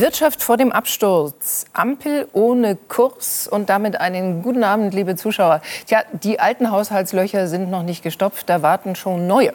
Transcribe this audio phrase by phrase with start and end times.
[0.00, 5.60] Wirtschaft vor dem Absturz, Ampel ohne Kurs und damit einen guten Abend, liebe Zuschauer.
[5.86, 9.52] Tja, die alten Haushaltslöcher sind noch nicht gestopft, da warten schon neue.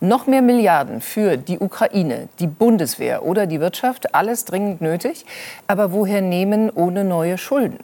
[0.00, 5.24] Noch mehr Milliarden für die Ukraine, die Bundeswehr oder die Wirtschaft, alles dringend nötig.
[5.68, 7.78] Aber woher nehmen ohne neue Schulden?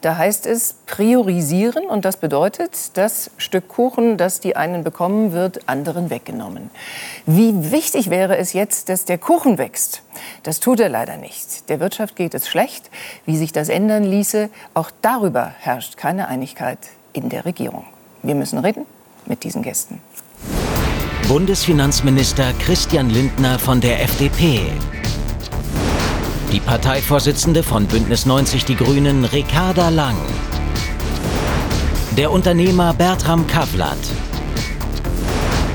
[0.00, 5.68] Da heißt es priorisieren und das bedeutet, das Stück Kuchen, das die einen bekommen, wird
[5.68, 6.70] anderen weggenommen.
[7.26, 10.02] Wie wichtig wäre es jetzt, dass der Kuchen wächst?
[10.42, 11.68] Das tut er leider nicht.
[11.68, 12.90] Der Wirtschaft geht es schlecht.
[13.26, 16.78] Wie sich das ändern ließe, auch darüber herrscht keine Einigkeit
[17.12, 17.84] in der Regierung.
[18.22, 18.86] Wir müssen reden
[19.26, 20.00] mit diesen Gästen.
[21.28, 24.70] Bundesfinanzminister Christian Lindner von der FDP
[26.52, 30.16] die Parteivorsitzende von Bündnis 90 Die Grünen, Ricarda Lang.
[32.14, 33.96] Der Unternehmer Bertram Kavlat.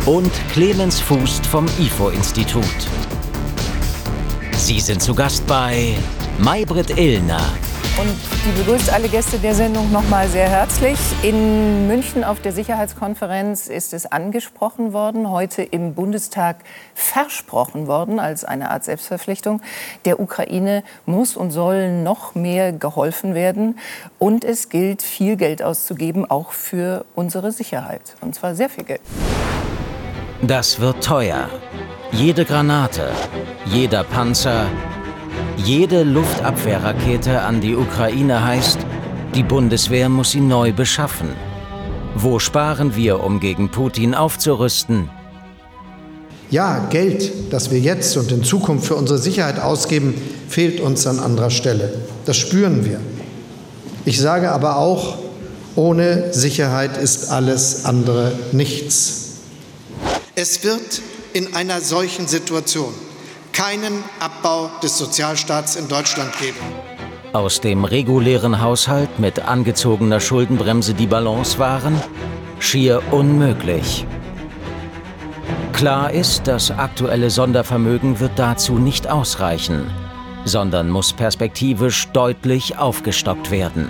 [0.06, 2.64] Und Clemens Fußt vom IFO-Institut.
[4.52, 5.96] Sie sind zu Gast bei
[6.38, 7.42] Maybrit Illner.
[8.00, 11.00] Und die begrüßt alle Gäste der Sendung noch mal sehr herzlich.
[11.24, 16.58] In München auf der Sicherheitskonferenz ist es angesprochen worden, heute im Bundestag
[16.94, 19.64] versprochen worden als eine Art Selbstverpflichtung.
[20.06, 23.80] Der Ukraine muss und soll noch mehr geholfen werden.
[24.20, 28.16] Und es gilt, viel Geld auszugeben, auch für unsere Sicherheit.
[28.22, 29.02] Und zwar sehr viel Geld.
[30.44, 31.50] Das wird teuer.
[32.12, 33.10] Jede Granate,
[33.66, 34.68] jeder Panzer,
[35.58, 38.80] jede Luftabwehrrakete an die Ukraine heißt,
[39.36, 41.30] die Bundeswehr muss sie neu beschaffen.
[42.16, 45.10] Wo sparen wir, um gegen Putin aufzurüsten?
[46.50, 50.14] Ja, Geld, das wir jetzt und in Zukunft für unsere Sicherheit ausgeben,
[50.48, 51.94] fehlt uns an anderer Stelle.
[52.26, 53.00] Das spüren wir.
[54.06, 55.18] Ich sage aber auch,
[55.76, 59.24] ohne Sicherheit ist alles andere nichts.
[60.36, 61.02] Es wird
[61.34, 62.94] in einer solchen Situation
[63.58, 66.60] keinen Abbau des Sozialstaats in Deutschland geben.
[67.34, 72.00] Aus dem regulären Haushalt mit angezogener Schuldenbremse die Balance wahren?
[72.60, 74.06] Schier unmöglich.
[75.74, 79.90] Klar ist, das aktuelle Sondervermögen wird dazu nicht ausreichen,
[80.46, 83.90] sondern muss perspektivisch deutlich aufgestockt werden.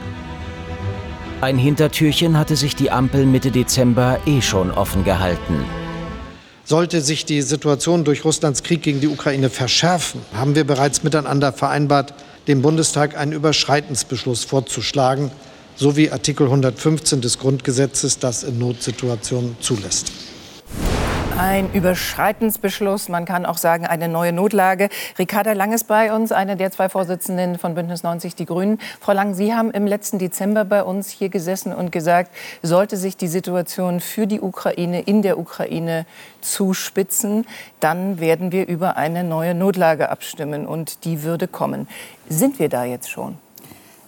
[1.41, 5.65] Ein Hintertürchen hatte sich die Ampel Mitte Dezember eh schon offen gehalten.
[6.67, 11.53] Sollte sich die Situation durch Russlands Krieg gegen die Ukraine verschärfen, haben wir bereits miteinander
[11.53, 12.13] vereinbart,
[12.49, 15.31] dem Bundestag einen Überschreitensbeschluss vorzuschlagen,
[15.77, 20.11] so wie Artikel 115 des Grundgesetzes das in Notsituationen zulässt.
[21.39, 24.89] Ein Überschreitensbeschluss, man kann auch sagen eine neue Notlage.
[25.19, 28.79] Ricarda Lang ist bei uns, eine der zwei Vorsitzenden von Bündnis 90 Die Grünen.
[28.99, 32.31] Frau Lang, Sie haben im letzten Dezember bei uns hier gesessen und gesagt,
[32.63, 36.07] sollte sich die Situation für die Ukraine in der Ukraine
[36.41, 37.45] zuspitzen,
[37.79, 41.87] dann werden wir über eine neue Notlage abstimmen und die würde kommen.
[42.27, 43.37] Sind wir da jetzt schon?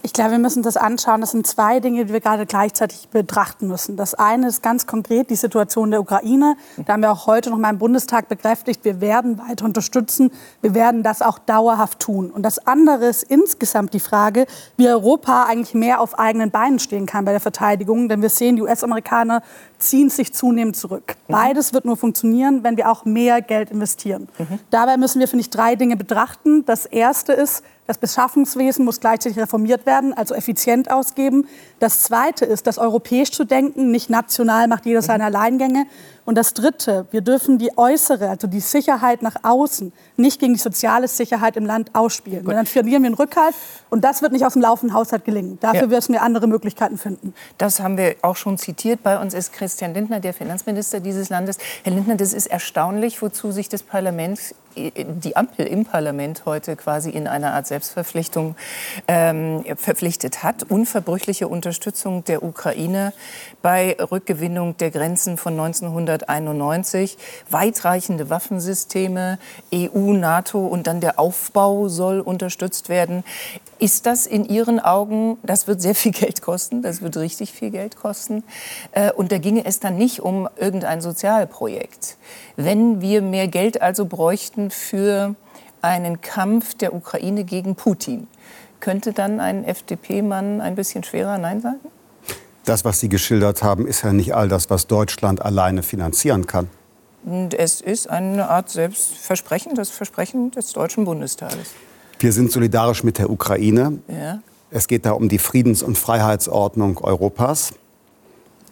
[0.02, 1.20] Ich glaube, wir müssen das anschauen.
[1.20, 3.96] Das sind zwei Dinge, die wir gerade gleichzeitig betrachten müssen.
[3.96, 6.56] Das eine ist ganz konkret die Situation der Ukraine.
[6.86, 10.32] Da haben wir auch heute noch mal im Bundestag bekräftigt, wir werden weiter unterstützen.
[10.62, 12.30] Wir werden das auch dauerhaft tun.
[12.30, 14.46] Und das andere ist insgesamt die Frage,
[14.78, 18.08] wie Europa eigentlich mehr auf eigenen Beinen stehen kann bei der Verteidigung.
[18.08, 19.42] Denn wir sehen, die US-Amerikaner
[19.80, 21.16] ziehen sich zunehmend zurück.
[21.26, 21.32] Mhm.
[21.32, 24.28] Beides wird nur funktionieren, wenn wir auch mehr Geld investieren.
[24.38, 24.58] Mhm.
[24.70, 26.64] Dabei müssen wir, finde ich, drei Dinge betrachten.
[26.64, 31.48] Das erste ist, das Beschaffungswesen muss gleichzeitig reformiert werden, also effizient ausgeben.
[31.80, 35.86] Das Zweite ist, das europäisch zu denken, nicht national macht jeder seine Alleingänge.
[36.26, 40.60] Und das Dritte, wir dürfen die äußere, also die Sicherheit nach außen, nicht gegen die
[40.60, 42.44] soziale Sicherheit im Land ausspielen.
[42.44, 42.54] Gut.
[42.54, 43.54] Dann verlieren wir einen Rückhalt
[43.88, 45.58] und das wird nicht aus dem laufenden Haushalt gelingen.
[45.60, 45.86] Dafür ja.
[45.86, 47.34] müssen wir andere Möglichkeiten finden.
[47.56, 49.02] Das haben wir auch schon zitiert.
[49.02, 51.56] Bei uns ist Christian Lindner, der Finanzminister dieses Landes.
[51.82, 57.10] Herr Lindner, das ist erstaunlich, wozu sich das Parlament, die Ampel im Parlament heute quasi
[57.10, 58.56] in einer Art Selbstverpflichtung
[59.08, 60.64] ähm, verpflichtet hat.
[60.68, 63.12] Unverbrüchliche Unterstützung der Ukraine
[63.62, 67.16] bei Rückgewinnung der Grenzen von 1900 1991.
[67.50, 69.38] Weitreichende Waffensysteme,
[69.74, 73.24] EU, NATO und dann der Aufbau soll unterstützt werden.
[73.78, 77.70] Ist das in Ihren Augen, das wird sehr viel Geld kosten, das wird richtig viel
[77.70, 78.44] Geld kosten.
[78.92, 82.16] Äh, und da ginge es dann nicht um irgendein Sozialprojekt.
[82.56, 85.34] Wenn wir mehr Geld also bräuchten für
[85.80, 88.26] einen Kampf der Ukraine gegen Putin,
[88.80, 91.80] könnte dann ein FDP-Mann ein bisschen schwerer Nein sagen?
[92.70, 96.68] das, was Sie geschildert haben, ist ja nicht all das, was Deutschland alleine finanzieren kann.
[97.24, 101.74] Und es ist eine Art Selbstversprechen, das Versprechen des Deutschen Bundestages.
[102.18, 103.98] Wir sind solidarisch mit der Ukraine.
[104.08, 104.40] Ja.
[104.70, 107.74] Es geht da um die Friedens- und Freiheitsordnung Europas.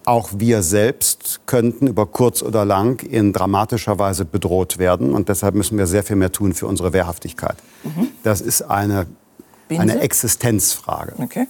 [0.09, 5.13] Auch wir selbst könnten über kurz oder lang in dramatischer Weise bedroht werden.
[5.13, 7.57] Und deshalb müssen wir sehr viel mehr tun für unsere Wehrhaftigkeit.
[7.85, 8.09] Mhm.
[8.23, 9.07] Das ist eine,
[9.69, 11.13] eine Existenzfrage.
[11.19, 11.47] Okay.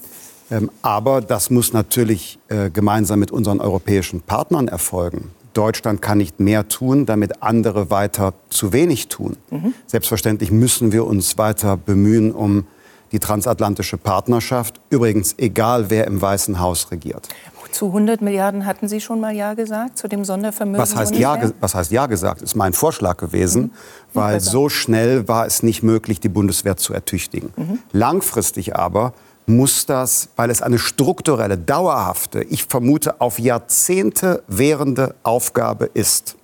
[0.50, 5.30] Ähm, aber das muss natürlich äh, gemeinsam mit unseren europäischen Partnern erfolgen.
[5.54, 9.36] Deutschland kann nicht mehr tun, damit andere weiter zu wenig tun.
[9.50, 9.72] Mhm.
[9.86, 12.66] Selbstverständlich müssen wir uns weiter bemühen um
[13.12, 14.80] die transatlantische Partnerschaft.
[14.90, 17.28] Übrigens, egal wer im Weißen Haus regiert.
[17.72, 20.80] Zu 100 Milliarden hatten Sie schon mal Ja gesagt, zu dem Sondervermögen?
[20.80, 22.42] Was heißt, ja, was heißt Ja gesagt?
[22.42, 23.70] Ist mein Vorschlag gewesen, mhm.
[24.14, 27.52] weil so schnell war es nicht möglich, die Bundeswehr zu ertüchtigen.
[27.56, 27.78] Mhm.
[27.92, 29.12] Langfristig aber
[29.46, 36.36] muss das, weil es eine strukturelle, dauerhafte, ich vermute auf Jahrzehnte währende Aufgabe ist,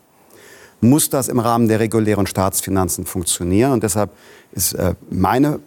[0.81, 3.73] muss das im Rahmen der regulären Staatsfinanzen funktionieren.
[3.73, 4.11] Und deshalb
[4.53, 5.61] ist äh, meine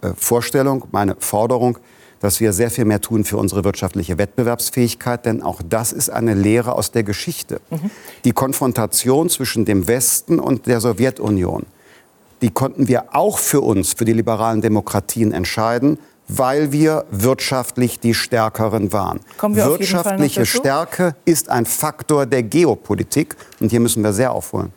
[0.00, 1.78] äh, Vorstellung, meine Forderung,
[2.20, 6.34] dass wir sehr viel mehr tun für unsere wirtschaftliche Wettbewerbsfähigkeit, denn auch das ist eine
[6.34, 7.60] Lehre aus der Geschichte.
[7.70, 7.90] Mhm.
[8.24, 11.66] Die Konfrontation zwischen dem Westen und der Sowjetunion,
[12.42, 15.98] die konnten wir auch für uns, für die liberalen Demokratien entscheiden,
[16.28, 19.20] weil wir wirtschaftlich die Stärkeren waren.
[19.40, 24.72] Wirtschaftliche Stärke ist ein Faktor der Geopolitik und hier müssen wir sehr aufholen.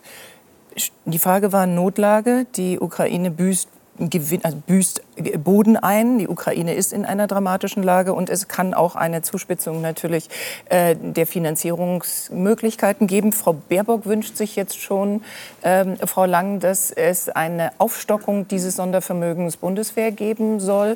[1.05, 2.45] Die Frage war Notlage.
[2.55, 3.67] Die Ukraine büßt
[4.09, 5.01] Gewinn, also büßt
[5.43, 6.19] Boden ein.
[6.19, 10.29] Die Ukraine ist in einer dramatischen Lage und es kann auch eine Zuspitzung natürlich
[10.69, 13.31] äh, der Finanzierungsmöglichkeiten geben.
[13.31, 15.23] Frau Baerbock wünscht sich jetzt schon,
[15.63, 20.95] ähm, Frau Lang, dass es eine Aufstockung dieses Sondervermögens Bundeswehr geben soll.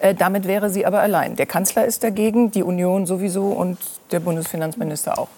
[0.00, 1.36] Äh, damit wäre sie aber allein.
[1.36, 3.78] Der Kanzler ist dagegen, die Union sowieso und
[4.10, 5.28] der Bundesfinanzminister auch.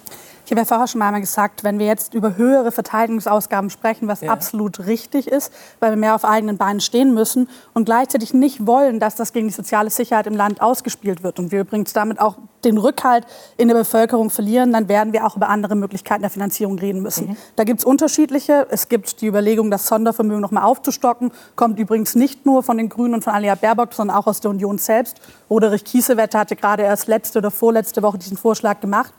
[0.46, 4.20] Ich habe ja vorher schon einmal gesagt, wenn wir jetzt über höhere Verteidigungsausgaben sprechen, was
[4.20, 4.30] ja.
[4.30, 9.00] absolut richtig ist, weil wir mehr auf eigenen Beinen stehen müssen und gleichzeitig nicht wollen,
[9.00, 12.36] dass das gegen die soziale Sicherheit im Land ausgespielt wird und wir übrigens damit auch
[12.62, 13.26] den Rückhalt
[13.56, 17.30] in der Bevölkerung verlieren, dann werden wir auch über andere Möglichkeiten der Finanzierung reden müssen.
[17.30, 17.36] Mhm.
[17.56, 18.68] Da gibt es unterschiedliche.
[18.70, 21.32] Es gibt die Überlegung, das Sondervermögen noch mal aufzustocken.
[21.56, 24.52] Kommt übrigens nicht nur von den Grünen und von Alia Baerbock, sondern auch aus der
[24.52, 25.20] Union selbst.
[25.50, 29.12] Roderich Kiesewetter hatte gerade erst letzte oder vorletzte Woche diesen Vorschlag gemacht.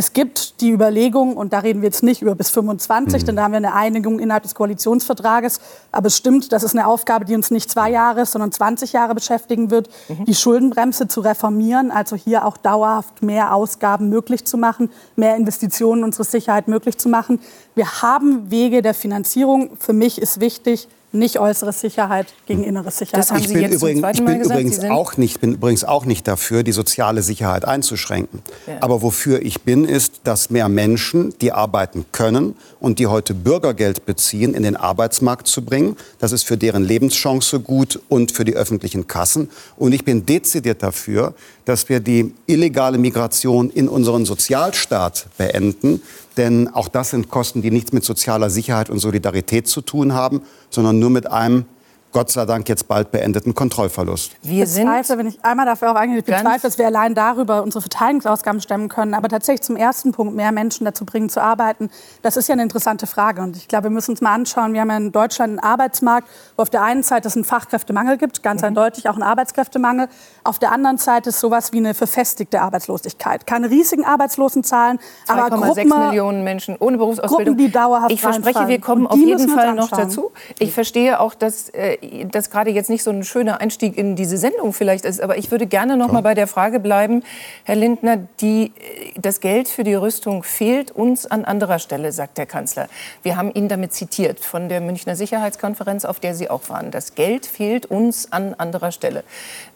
[0.00, 3.26] Es gibt die Überlegung, und da reden wir jetzt nicht über bis 25, mhm.
[3.26, 5.60] denn da haben wir eine Einigung innerhalb des Koalitionsvertrages.
[5.92, 9.14] Aber es stimmt, das ist eine Aufgabe, die uns nicht zwei Jahre, sondern 20 Jahre
[9.14, 10.24] beschäftigen wird, mhm.
[10.24, 16.02] die Schuldenbremse zu reformieren, also hier auch dauerhaft mehr Ausgaben möglich zu machen, mehr Investitionen
[16.02, 17.38] unsere Sicherheit möglich zu machen.
[17.74, 19.76] Wir haben Wege der Finanzierung.
[19.78, 23.18] Für mich ist wichtig, nicht äußere Sicherheit gegen innere Sicherheit.
[23.18, 26.04] Das haben ich Sie bin jetzt übrigens, ich bin übrigens auch nicht, bin übrigens auch
[26.04, 28.42] nicht dafür, die soziale Sicherheit einzuschränken.
[28.66, 28.78] Ja.
[28.80, 34.06] Aber wofür ich bin, ist, dass mehr Menschen, die arbeiten können und die heute Bürgergeld
[34.06, 35.96] beziehen, in den Arbeitsmarkt zu bringen.
[36.18, 39.50] Das ist für deren Lebenschance gut und für die öffentlichen Kassen.
[39.76, 41.34] Und ich bin dezidiert dafür,
[41.64, 46.02] dass wir die illegale Migration in unseren Sozialstaat beenden.
[46.36, 50.42] Denn auch das sind Kosten, die nichts mit sozialer Sicherheit und Solidarität zu tun haben,
[50.70, 51.66] sondern nur mit einem
[52.12, 54.32] Gott sei Dank jetzt bald beendeten Kontrollverlust.
[54.42, 57.62] Wir sind bezweifle, wenn ich einmal dafür auch eingehe, ich bezweifle, dass wir allein darüber
[57.62, 59.14] unsere Verteidigungsausgaben stemmen können.
[59.14, 61.88] Aber tatsächlich zum ersten Punkt, mehr Menschen dazu bringen zu arbeiten,
[62.22, 63.42] das ist ja eine interessante Frage.
[63.42, 66.28] Und ich glaube, wir müssen uns mal anschauen, wir haben ja in Deutschland einen Arbeitsmarkt,
[66.56, 68.68] wo auf der einen Seite es einen Fachkräftemangel gibt, ganz mhm.
[68.68, 70.08] eindeutig auch einen Arbeitskräftemangel.
[70.50, 73.46] Auf der anderen Seite ist sowas wie eine verfestigte Arbeitslosigkeit.
[73.46, 74.98] Keine riesigen Arbeitslosenzahlen,
[75.28, 77.54] aber Gruppen, Millionen Menschen ohne Berufsausbildung.
[77.54, 80.32] Gruppen, die dauerhaft Ich verspreche, wir kommen auf jeden Fall noch dazu.
[80.58, 84.38] Ich verstehe auch, dass äh, das gerade jetzt nicht so ein schöner Einstieg in diese
[84.38, 87.22] Sendung vielleicht ist, aber ich würde gerne noch mal bei der Frage bleiben,
[87.62, 88.72] Herr Lindner, die,
[89.14, 92.88] das Geld für die Rüstung fehlt uns an anderer Stelle, sagt der Kanzler.
[93.22, 96.90] Wir haben ihn damit zitiert von der Münchner Sicherheitskonferenz, auf der Sie auch waren.
[96.90, 99.22] Das Geld fehlt uns an anderer Stelle.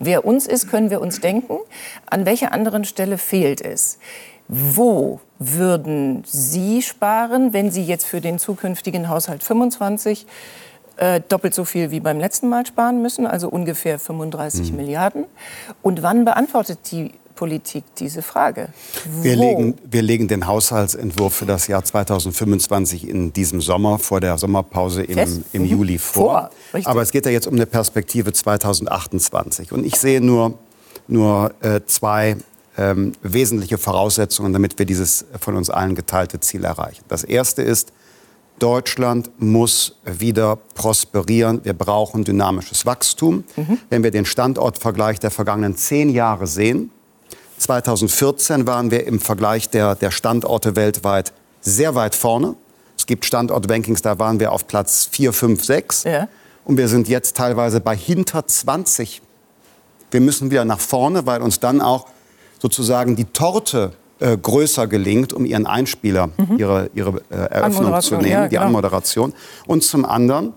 [0.00, 1.58] Wer uns ist, können wir uns denken.
[2.06, 3.98] An welcher anderen Stelle fehlt es?
[4.48, 10.26] Wo würden Sie sparen, wenn Sie jetzt für den zukünftigen Haushalt 25
[10.96, 14.76] äh, doppelt so viel wie beim letzten Mal sparen müssen, also ungefähr 35 mhm.
[14.76, 15.24] Milliarden.
[15.82, 18.68] Und wann beantwortet die Politik diese Frage?
[19.22, 24.38] Wir legen, wir legen, den Haushaltsentwurf für das Jahr 2025 in diesem Sommer vor der
[24.38, 25.68] Sommerpause im, im mhm.
[25.68, 26.50] Juli vor.
[26.70, 29.72] vor Aber es geht ja jetzt um eine Perspektive 2028.
[29.72, 30.58] Und ich sehe nur,
[31.08, 32.36] nur äh, zwei
[32.76, 37.04] ähm, wesentliche Voraussetzungen, damit wir dieses von uns allen geteilte Ziel erreichen.
[37.08, 37.92] Das erste ist,
[38.58, 41.60] Deutschland muss wieder prosperieren.
[41.64, 43.44] Wir brauchen dynamisches Wachstum.
[43.56, 43.78] Mhm.
[43.90, 46.90] Wenn wir den Standortvergleich der vergangenen zehn Jahre sehen,
[47.58, 52.56] 2014 waren wir im Vergleich der, der Standorte weltweit sehr weit vorne.
[52.96, 56.04] Es gibt Standortrankings, da waren wir auf Platz 4, 5, 6.
[56.04, 56.28] Ja.
[56.64, 59.22] Und wir sind jetzt teilweise bei hinter 20.
[60.10, 62.06] Wir müssen wieder nach vorne, weil uns dann auch
[62.58, 66.56] sozusagen die Torte äh, größer gelingt, um ihren Einspieler, mhm.
[66.58, 68.66] ihre, ihre äh, Eröffnung zu nehmen, ja, die genau.
[68.66, 69.34] Anmoderation.
[69.66, 70.54] Und zum anderen,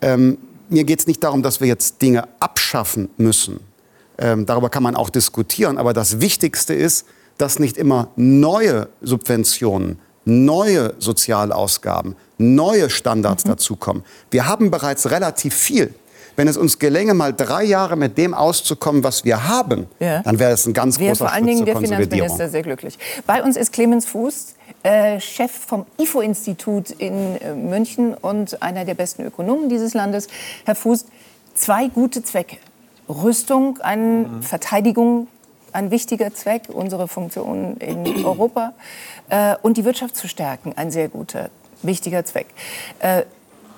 [0.00, 0.38] ähm,
[0.68, 3.60] mir geht es nicht darum, dass wir jetzt Dinge abschaffen müssen.
[4.18, 5.78] Ähm, darüber kann man auch diskutieren.
[5.78, 7.06] Aber das Wichtigste ist,
[7.38, 13.50] dass nicht immer neue Subventionen, neue Sozialausgaben, neue Standards mhm.
[13.50, 14.04] dazukommen.
[14.30, 15.94] Wir haben bereits relativ viel.
[16.36, 20.20] Wenn es uns gelänge, mal drei Jahre mit dem auszukommen, was wir haben, ja.
[20.22, 22.98] dann wäre es ein ganz wäre großer vor allen Dingen der Finanzminister sehr glücklich.
[23.24, 28.94] Bei uns ist Clemens Fuß, äh, Chef vom IFO-Institut in äh, München und einer der
[28.94, 30.26] besten Ökonomen dieses Landes.
[30.64, 31.04] Herr Fuß,
[31.54, 32.56] zwei gute Zwecke.
[33.08, 34.42] Rüstung, eine mhm.
[34.42, 35.28] Verteidigung,
[35.72, 38.72] ein wichtiger Zweck, unsere Funktion in Europa
[39.28, 41.50] äh, und die Wirtschaft zu stärken, ein sehr guter,
[41.82, 42.46] wichtiger Zweck.
[43.00, 43.22] Äh,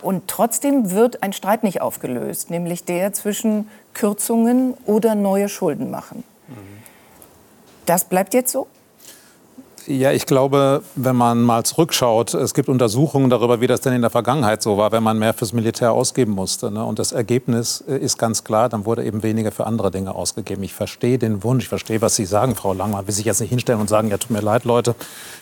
[0.02, 6.22] und trotzdem wird ein Streit nicht aufgelöst, nämlich der zwischen Kürzungen oder neue Schulden machen.
[7.86, 8.66] Das bleibt jetzt so?
[9.88, 14.00] Ja, ich glaube, wenn man mal zurückschaut, es gibt Untersuchungen darüber, wie das denn in
[14.00, 16.72] der Vergangenheit so war, wenn man mehr fürs Militär ausgeben musste.
[16.72, 16.84] Ne?
[16.84, 20.64] Und das Ergebnis äh, ist ganz klar, dann wurde eben weniger für andere Dinge ausgegeben.
[20.64, 23.06] Ich verstehe den Wunsch, ich verstehe, was Sie sagen, Frau Langmann.
[23.06, 24.96] Will sich jetzt nicht hinstellen und sagen, ja, tut mir leid, Leute,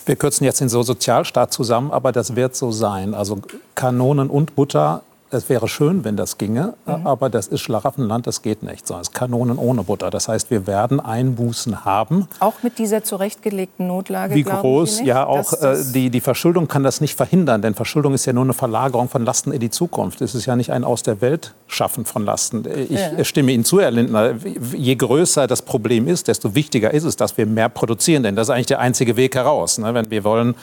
[0.05, 3.15] wir kürzen jetzt den Sozialstaat zusammen, aber das wird so sein.
[3.15, 3.39] Also
[3.75, 5.03] Kanonen und Butter
[5.35, 7.07] es wäre schön, wenn das ginge, mhm.
[7.07, 8.87] aber das ist Schlaraffenland, das geht nicht.
[8.87, 10.11] So, es ist Kanonen ohne Butter.
[10.11, 12.29] Das heißt, wir werden Einbußen haben.
[12.41, 14.35] Auch mit dieser zurechtgelegten Notlage?
[14.35, 15.01] Wie groß?
[15.03, 18.45] Ja, auch äh, die, die Verschuldung kann das nicht verhindern, denn Verschuldung ist ja nur
[18.45, 20.21] eine Verlagerung von Lasten in die Zukunft.
[20.21, 22.65] Es ist ja nicht ein aus der Welt schaffen von Lasten.
[22.89, 23.25] Ich ja.
[23.25, 24.35] stimme Ihnen zu, Herr Lindner.
[24.73, 28.49] Je größer das Problem ist, desto wichtiger ist es, dass wir mehr produzieren, denn das
[28.49, 29.79] ist eigentlich der einzige Weg heraus.
[29.79, 29.93] Ne?
[29.95, 30.55] Wenn wir wollen,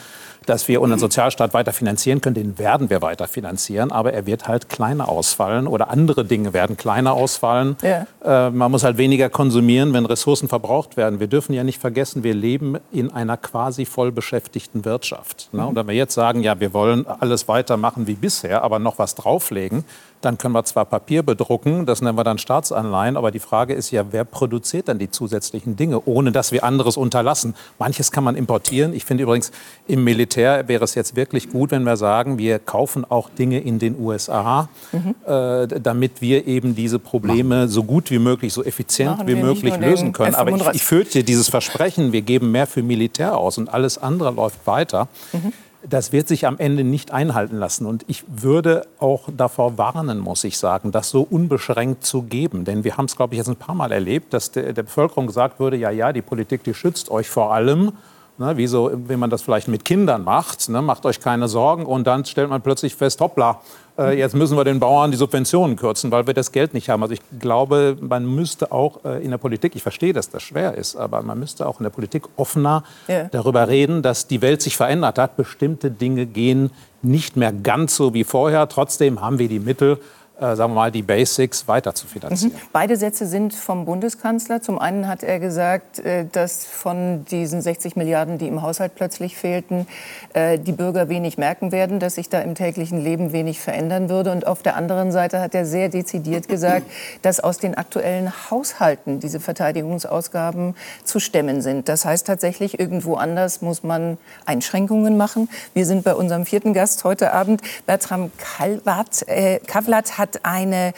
[0.46, 2.34] dass wir unseren Sozialstaat weiter finanzieren können.
[2.34, 6.76] Den werden wir weiter finanzieren, aber er wird halt kleiner ausfallen oder andere Dinge werden
[6.76, 7.76] kleiner ausfallen.
[7.82, 8.06] Ja.
[8.24, 11.20] Äh, man muss halt weniger konsumieren, wenn Ressourcen verbraucht werden.
[11.20, 15.48] Wir dürfen ja nicht vergessen, wir leben in einer quasi vollbeschäftigten Wirtschaft.
[15.52, 15.66] Ne?
[15.66, 19.14] Und wenn wir jetzt sagen, ja, wir wollen alles weitermachen wie bisher, aber noch was
[19.14, 19.84] drauflegen,
[20.24, 23.90] dann können wir zwar Papier bedrucken, das nennen wir dann Staatsanleihen, aber die Frage ist
[23.90, 27.54] ja, wer produziert dann die zusätzlichen Dinge, ohne dass wir anderes unterlassen?
[27.78, 28.94] Manches kann man importieren.
[28.94, 29.52] Ich finde übrigens,
[29.86, 33.78] im Militär wäre es jetzt wirklich gut, wenn wir sagen, wir kaufen auch Dinge in
[33.78, 35.14] den USA, mhm.
[35.26, 39.76] äh, damit wir eben diese Probleme so gut wie möglich, so effizient Machen wie möglich
[39.76, 40.34] lösen können.
[40.34, 44.30] Aber ich, ich fürchte, dieses Versprechen, wir geben mehr für Militär aus und alles andere
[44.30, 45.52] läuft weiter, mhm
[45.88, 47.86] das wird sich am Ende nicht einhalten lassen.
[47.86, 52.64] Und ich würde auch davor warnen, muss ich sagen, das so unbeschränkt zu geben.
[52.64, 55.26] Denn wir haben es, glaube ich, jetzt ein paar Mal erlebt, dass der, der Bevölkerung
[55.26, 57.92] gesagt wurde, ja, ja, die Politik, die schützt euch vor allem.
[58.38, 60.68] Ne, wie, so, wie man das vielleicht mit Kindern macht.
[60.70, 61.84] Ne, macht euch keine Sorgen.
[61.84, 63.60] Und dann stellt man plötzlich fest, hoppla,
[63.98, 67.02] äh, jetzt müssen wir den Bauern die Subventionen kürzen, weil wir das Geld nicht haben.
[67.02, 70.74] Also ich glaube, man müsste auch äh, in der Politik, ich verstehe, dass das schwer
[70.74, 73.24] ist, aber man müsste auch in der Politik offener ja.
[73.24, 75.36] darüber reden, dass die Welt sich verändert hat.
[75.36, 76.70] Bestimmte Dinge gehen
[77.02, 78.68] nicht mehr ganz so wie vorher.
[78.68, 79.98] Trotzdem haben wir die Mittel,
[80.42, 82.52] sagen wir mal, die Basics weiter zu finanzieren.
[82.52, 82.68] Mhm.
[82.72, 84.60] Beide Sätze sind vom Bundeskanzler.
[84.60, 89.36] Zum einen hat er gesagt, äh, dass von diesen 60 Milliarden, die im Haushalt plötzlich
[89.36, 89.86] fehlten,
[90.32, 94.32] äh, die Bürger wenig merken werden, dass sich da im täglichen Leben wenig verändern würde.
[94.32, 96.86] Und auf der anderen Seite hat er sehr dezidiert gesagt,
[97.22, 101.88] dass aus den aktuellen Haushalten diese Verteidigungsausgaben zu stemmen sind.
[101.88, 105.48] Das heißt tatsächlich, irgendwo anders muss man Einschränkungen machen.
[105.74, 107.60] Wir sind bei unserem vierten Gast heute Abend.
[107.86, 110.94] Bertram Kalwat, äh, Kavlat hat hat eine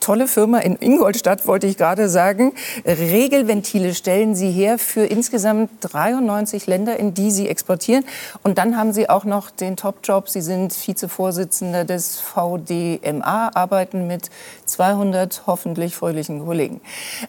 [0.00, 2.52] tolle Firma in Ingolstadt, wollte ich gerade sagen.
[2.84, 8.04] Regelventile stellen sie her für insgesamt 93 Länder, in die sie exportieren.
[8.42, 10.28] Und dann haben sie auch noch den Top-Job.
[10.28, 14.30] Sie sind Vizevorsitzender des VDMA, arbeiten mit
[14.64, 16.80] 200 hoffentlich fröhlichen Kollegen.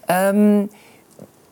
[0.08, 0.70] Ähm,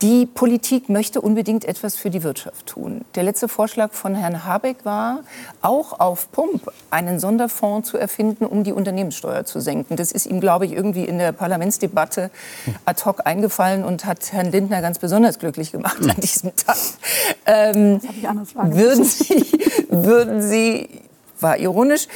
[0.01, 3.05] die Politik möchte unbedingt etwas für die Wirtschaft tun.
[3.13, 5.20] Der letzte Vorschlag von Herrn Habeck war,
[5.62, 9.96] auch auf Pump einen Sonderfonds zu erfinden, um die Unternehmenssteuer zu senken.
[9.98, 12.31] Das ist ihm, glaube ich, irgendwie in der Parlamentsdebatte
[12.86, 16.77] ad hoc eingefallen und hat Herrn Lindner ganz besonders glücklich gemacht an diesem Tag.
[17.46, 18.01] Ähm,
[18.55, 19.46] würden Sie,
[19.89, 20.89] würden Sie
[21.39, 22.08] war ironisch,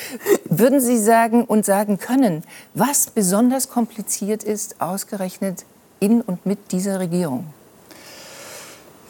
[0.45, 5.65] würden Sie sagen und sagen können, was besonders kompliziert ist, ausgerechnet
[5.99, 7.45] in und mit dieser Regierung?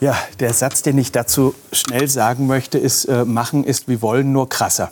[0.00, 4.32] Ja, der Satz, den ich dazu schnell sagen möchte, ist, äh, machen ist wie wollen,
[4.32, 4.90] nur krasser.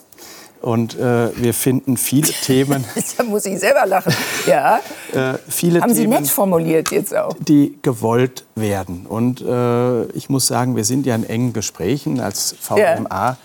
[0.62, 2.84] Und äh, wir finden viele Themen.
[3.18, 4.14] da muss ich selber lachen.
[4.46, 4.80] Ja.
[5.12, 7.36] Äh, viele Haben Themen, Sie nett formuliert jetzt auch.
[7.38, 9.04] Die gewollt werden.
[9.06, 12.18] Und äh, ich muss sagen, wir sind ja in engen Gesprächen.
[12.20, 13.36] Als VMA.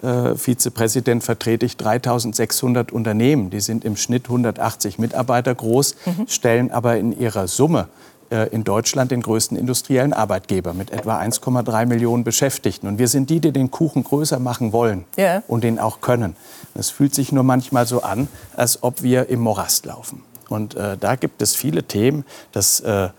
[0.00, 3.50] Äh, Vizepräsident vertrete ich 3600 Unternehmen.
[3.50, 6.28] Die sind im Schnitt 180 Mitarbeiter groß, mhm.
[6.28, 7.88] stellen aber in ihrer Summe
[8.30, 12.86] in Deutschland den größten industriellen Arbeitgeber mit etwa 1,3 Millionen Beschäftigten.
[12.86, 15.42] Und wir sind die, die den Kuchen größer machen wollen yeah.
[15.48, 16.36] und den auch können.
[16.74, 20.22] Es fühlt sich nur manchmal so an, als ob wir im Morast laufen.
[20.48, 22.24] Und äh, da gibt es viele Themen.
[22.52, 23.10] Das äh, äh,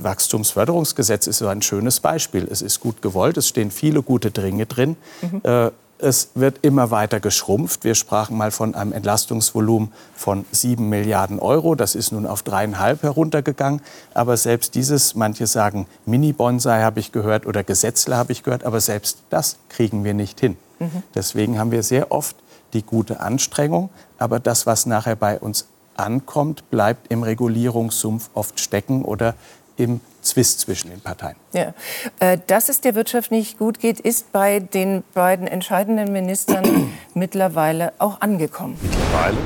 [0.00, 2.46] Wachstumsförderungsgesetz ist so ein schönes Beispiel.
[2.50, 4.96] Es ist gut gewollt, es stehen viele gute Dinge drin.
[5.22, 5.70] Mhm.
[5.98, 7.84] Es wird immer weiter geschrumpft.
[7.84, 11.74] Wir sprachen mal von einem Entlastungsvolumen von 7 Milliarden Euro.
[11.74, 13.80] Das ist nun auf dreieinhalb heruntergegangen.
[14.12, 18.80] Aber selbst dieses, manche sagen Mini-Bonsai habe ich gehört oder Gesetzler habe ich gehört, aber
[18.80, 20.56] selbst das kriegen wir nicht hin.
[20.78, 21.02] Mhm.
[21.14, 22.36] Deswegen haben wir sehr oft
[22.74, 23.88] die gute Anstrengung,
[24.18, 29.34] aber das, was nachher bei uns ankommt, bleibt im Regulierungssumpf oft stecken oder
[29.76, 31.36] im Zwist zwischen den Parteien.
[31.52, 31.74] Ja.
[32.18, 37.92] Äh, dass es der Wirtschaft nicht gut geht, ist bei den beiden entscheidenden Ministern mittlerweile
[37.98, 38.76] auch angekommen.
[38.82, 39.36] Mittlerweile?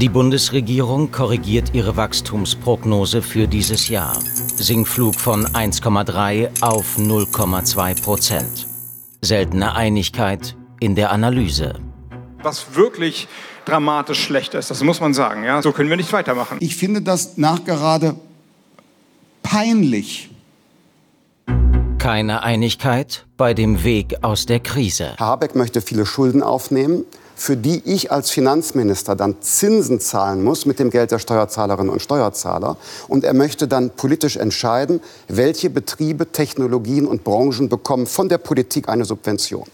[0.00, 4.16] Die Bundesregierung korrigiert ihre Wachstumsprognose für dieses Jahr.
[4.56, 8.68] Sinkflug von 1,3 auf 0,2 Prozent.
[9.22, 11.74] Seltene Einigkeit in der Analyse.
[12.42, 13.26] Was wirklich
[13.64, 15.42] dramatisch schlecht ist, das muss man sagen.
[15.42, 15.60] Ja?
[15.62, 16.58] So können wir nicht weitermachen.
[16.60, 18.14] Ich finde das nachgerade
[19.42, 20.30] peinlich.
[21.98, 25.14] Keine Einigkeit bei dem Weg aus der Krise.
[25.16, 27.04] Herr Habeck möchte viele Schulden aufnehmen,
[27.34, 32.02] für die ich als Finanzminister dann Zinsen zahlen muss mit dem Geld der Steuerzahlerinnen und
[32.02, 32.76] Steuerzahler.
[33.06, 38.88] Und er möchte dann politisch entscheiden, welche Betriebe, Technologien und Branchen bekommen von der Politik
[38.88, 39.64] eine Subvention.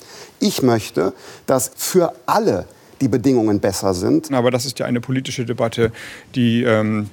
[0.41, 1.15] Ich möchte,
[1.47, 2.67] dass für alle
[3.01, 4.33] die Bedingungen besser sind.
[4.33, 5.91] Aber das ist ja eine politische Debatte,
[6.35, 7.09] die ähm,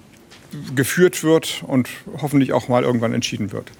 [0.75, 1.89] geführt wird und
[2.21, 3.71] hoffentlich auch mal irgendwann entschieden wird.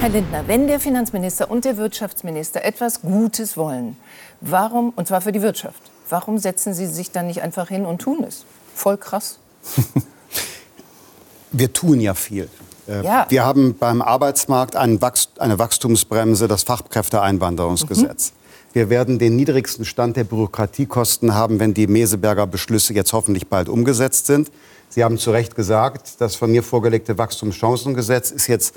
[0.00, 3.96] Herr Lindner, wenn der Finanzminister und der Wirtschaftsminister etwas Gutes wollen,
[4.40, 8.00] warum, und zwar für die Wirtschaft, warum setzen Sie sich dann nicht einfach hin und
[8.00, 8.46] tun es?
[8.74, 9.38] Voll krass.
[11.52, 12.48] Wir tun ja viel.
[12.88, 13.26] Äh, ja.
[13.28, 18.30] Wir haben beim Arbeitsmarkt eine Wachstumsbremse, das Fachkräfteeinwanderungsgesetz.
[18.32, 18.40] Mhm.
[18.72, 23.68] Wir werden den niedrigsten Stand der Bürokratiekosten haben, wenn die Meseberger Beschlüsse jetzt hoffentlich bald
[23.68, 24.50] umgesetzt sind.
[24.90, 28.74] Sie haben zu Recht gesagt, das von mir vorgelegte Wachstumschancengesetz ist jetzt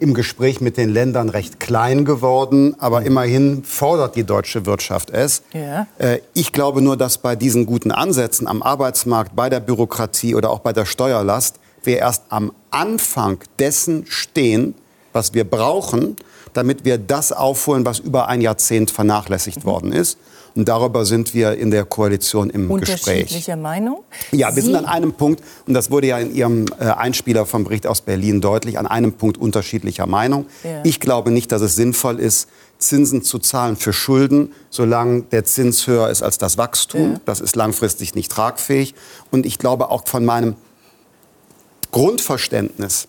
[0.00, 5.42] im Gespräch mit den Ländern recht klein geworden, aber immerhin fordert die deutsche Wirtschaft es.
[5.52, 5.88] Ja.
[5.98, 10.50] Äh, ich glaube nur, dass bei diesen guten Ansätzen am Arbeitsmarkt, bei der Bürokratie oder
[10.50, 14.76] auch bei der Steuerlast wir erst am Anfang dessen stehen,
[15.12, 16.16] was wir brauchen,
[16.52, 19.68] damit wir das aufholen, was über ein Jahrzehnt vernachlässigt mhm.
[19.68, 20.18] worden ist.
[20.58, 23.56] Und darüber sind wir in der Koalition im Unterschiedlicher Gespräch.
[23.56, 24.02] Meinung?
[24.32, 24.66] Ja, wir Sie?
[24.66, 28.00] sind an einem Punkt, und das wurde ja in Ihrem äh, Einspieler vom Bericht aus
[28.00, 30.46] Berlin deutlich, an einem Punkt unterschiedlicher Meinung.
[30.64, 30.80] Ja.
[30.82, 35.86] Ich glaube nicht, dass es sinnvoll ist, Zinsen zu zahlen für Schulden, solange der Zins
[35.86, 37.12] höher ist als das Wachstum.
[37.12, 37.20] Ja.
[37.24, 38.96] Das ist langfristig nicht tragfähig.
[39.30, 40.56] Und ich glaube auch von meinem
[41.92, 43.06] Grundverständnis,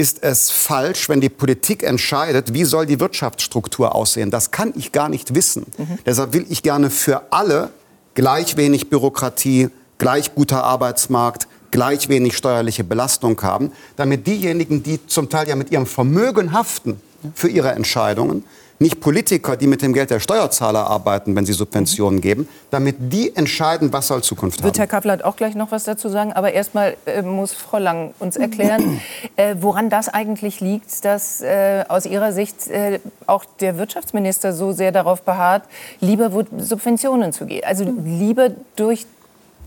[0.00, 4.30] ist es falsch, wenn die Politik entscheidet, wie soll die Wirtschaftsstruktur aussehen.
[4.30, 5.66] Das kann ich gar nicht wissen.
[5.76, 5.98] Mhm.
[6.06, 7.68] Deshalb will ich gerne für alle
[8.14, 15.28] gleich wenig Bürokratie, gleich guter Arbeitsmarkt, gleich wenig steuerliche Belastung haben, damit diejenigen, die zum
[15.28, 16.98] Teil ja mit ihrem Vermögen haften
[17.34, 18.44] für ihre Entscheidungen,
[18.80, 22.22] nicht Politiker, die mit dem Geld der Steuerzahler arbeiten, wenn sie Subventionen mhm.
[22.22, 24.66] geben, damit die entscheiden, was soll Zukunft Wird haben.
[24.68, 26.32] Wird Herr Kaplat auch gleich noch was dazu sagen?
[26.32, 29.00] Aber erstmal äh, muss Frau Lang uns erklären,
[29.36, 34.72] äh, woran das eigentlich liegt, dass äh, aus Ihrer Sicht äh, auch der Wirtschaftsminister so
[34.72, 35.64] sehr darauf beharrt,
[36.00, 37.66] lieber Subventionen zu geben.
[37.66, 39.06] Also lieber durch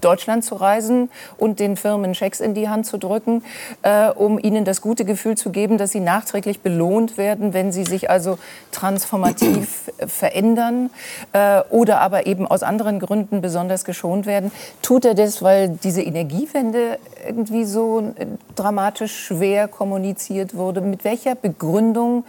[0.04, 3.44] Deutschland zu reisen und den Firmen Schecks in die Hand zu drücken,
[3.82, 7.84] äh, um ihnen das gute Gefühl zu geben, dass sie nachträglich belohnt werden, wenn sie
[7.84, 8.38] sich also
[8.72, 10.90] transformativ verändern
[11.34, 14.52] äh, oder aber eben aus anderen Gründen besonders geschont werden.
[14.82, 20.82] Tut er das, weil diese Energiewende irgendwie so äh, dramatisch schwer kommuniziert wurde?
[20.82, 22.26] Mit welcher Begründung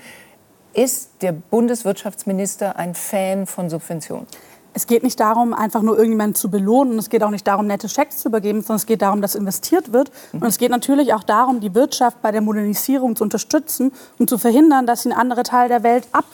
[0.75, 4.27] ist der Bundeswirtschaftsminister ein Fan von Subventionen?
[4.75, 6.99] Es geht nicht darum, einfach nur irgendjemanden zu belohnen.
[6.99, 9.93] Es geht auch nicht darum, nette Schecks zu übergeben, sondern es geht darum, dass investiert
[9.93, 10.11] wird.
[10.33, 14.37] Und es geht natürlich auch darum, die Wirtschaft bei der Modernisierung zu unterstützen und zu
[14.37, 16.25] verhindern, dass sie in andere Teile der Welt ab,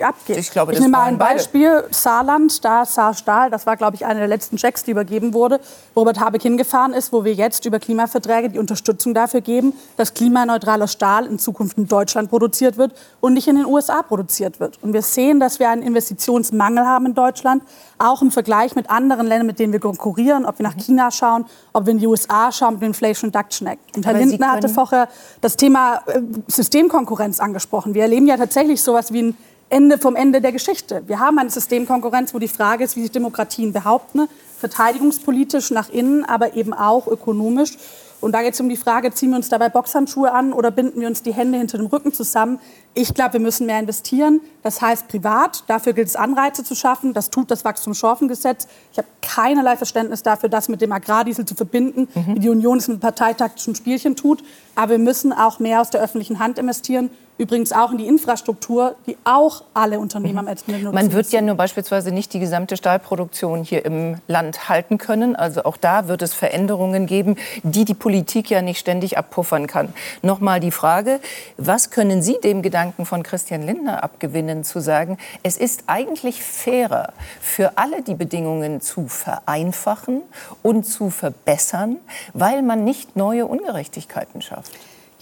[0.00, 0.38] abgeht.
[0.38, 1.82] Ich, glaube, ich nehme mal ein Beispiel.
[1.82, 1.94] Beide.
[1.94, 5.60] Saarland, da Saar Stahl, das war, glaube ich, einer der letzten Schecks, die übergeben wurde,
[5.94, 10.14] wo Robert Habeck hingefahren ist, wo wir jetzt über Klimaverträge die Unterstützung dafür geben, dass
[10.14, 14.82] klimaneutraler Stahl in Zukunft in Deutschland produziert wird und nicht in den USA produziert wird.
[14.82, 17.62] Und wir sehen, dass wir einen Investitionsmangel haben in Deutschland
[18.00, 21.44] auch im Vergleich mit anderen Ländern, mit denen wir konkurrieren, ob wir nach China schauen,
[21.72, 23.96] ob wir in die USA schauen mit dem Inflation Reduction Act.
[23.96, 25.08] Und Herr Aber Lindner hatte vorher
[25.40, 27.94] das Thema äh, Systemkonkurrenz angesprochen.
[27.94, 29.36] Wir erleben ja tatsächlich so etwas wie ein
[29.68, 31.02] Ende vom Ende der Geschichte.
[31.06, 36.24] Wir haben eine Systemkonkurrenz, wo die Frage ist, wie sich Demokratien behaupten, verteidigungspolitisch nach innen,
[36.24, 37.78] aber eben auch ökonomisch.
[38.20, 41.00] Und da geht es um die Frage, ziehen wir uns dabei Boxhandschuhe an oder binden
[41.00, 42.58] wir uns die Hände hinter dem Rücken zusammen?
[42.92, 44.40] Ich glaube, wir müssen mehr investieren.
[44.62, 45.64] Das heißt privat.
[45.68, 47.14] Dafür gilt es, Anreize zu schaffen.
[47.14, 48.66] Das tut das Wachstumschancengesetz.
[48.92, 52.34] Ich habe keinerlei Verständnis dafür, das mit dem Agrardiesel zu verbinden, mhm.
[52.34, 54.42] wie die Union es mit parteitaktischen Spielchen tut.
[54.74, 58.96] Aber wir müssen auch mehr aus der öffentlichen Hand investieren übrigens auch in die Infrastruktur,
[59.06, 60.94] die auch alle Unternehmen am Ende nutzen.
[60.94, 65.34] Man wird ja nur beispielsweise nicht die gesamte Stahlproduktion hier im Land halten können.
[65.34, 69.94] Also auch da wird es Veränderungen geben, die die Politik ja nicht ständig abpuffern kann.
[70.20, 71.18] Nochmal die Frage,
[71.56, 77.14] was können Sie dem Gedanken von Christian Lindner abgewinnen, zu sagen, es ist eigentlich fairer,
[77.40, 80.20] für alle die Bedingungen zu vereinfachen
[80.62, 81.96] und zu verbessern,
[82.34, 84.72] weil man nicht neue Ungerechtigkeiten schafft?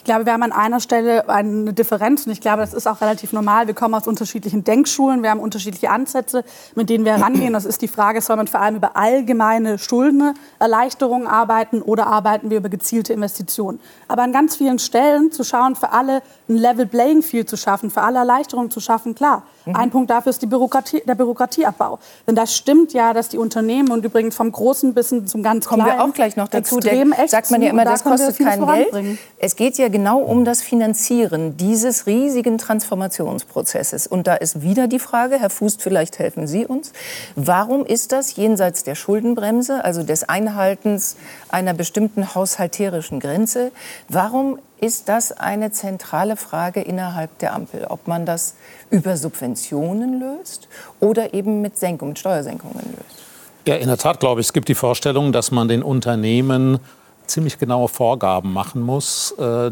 [0.09, 3.35] Glaube, wir haben an einer Stelle eine Differenz und ich glaube, das ist auch relativ
[3.35, 3.67] normal.
[3.67, 6.45] Wir kommen aus unterschiedlichen Denkschulen, wir haben unterschiedliche Ansätze,
[6.75, 7.53] mit denen wir herangehen.
[7.53, 12.57] Das ist die Frage, soll man vor allem über allgemeine Schuldenerleichterungen arbeiten oder arbeiten wir
[12.57, 13.81] über gezielte Investitionen?
[14.09, 17.91] Aber an ganz vielen Stellen zu schauen, für alle ein Level Playing Field zu schaffen,
[17.91, 19.43] für alle Erleichterungen zu schaffen, klar.
[19.69, 19.77] Mhm.
[19.77, 21.99] Ein Punkt dafür ist Bürokratie, der Bürokratieabbau.
[22.27, 25.83] Denn das stimmt ja, dass die Unternehmen und übrigens vom Großen bis zum ganz Kommen
[25.83, 25.99] Kleinen...
[25.99, 26.79] Kommen wir auch gleich noch dazu.
[26.79, 29.19] Extrem sagt man ja immer, das kostet kein Geld.
[29.39, 34.07] Es geht ja genau um das Finanzieren dieses riesigen Transformationsprozesses.
[34.07, 36.93] Und da ist wieder die Frage, Herr Fuß, vielleicht helfen Sie uns,
[37.37, 41.17] warum ist das jenseits der Schuldenbremse, also des Einhaltens
[41.51, 43.71] einer bestimmten haushalterischen Grenze,
[44.09, 48.55] warum ist das eine zentrale Frage innerhalb der Ampel, ob man das
[48.91, 50.69] über Subventionen löst
[51.01, 53.23] oder eben mit Senkung, mit Steuersenkungen löst.
[53.67, 56.79] Ja, in der Tat glaube ich, es gibt die Vorstellung, dass man den Unternehmen
[57.27, 59.71] ziemlich genaue Vorgaben machen muss, äh,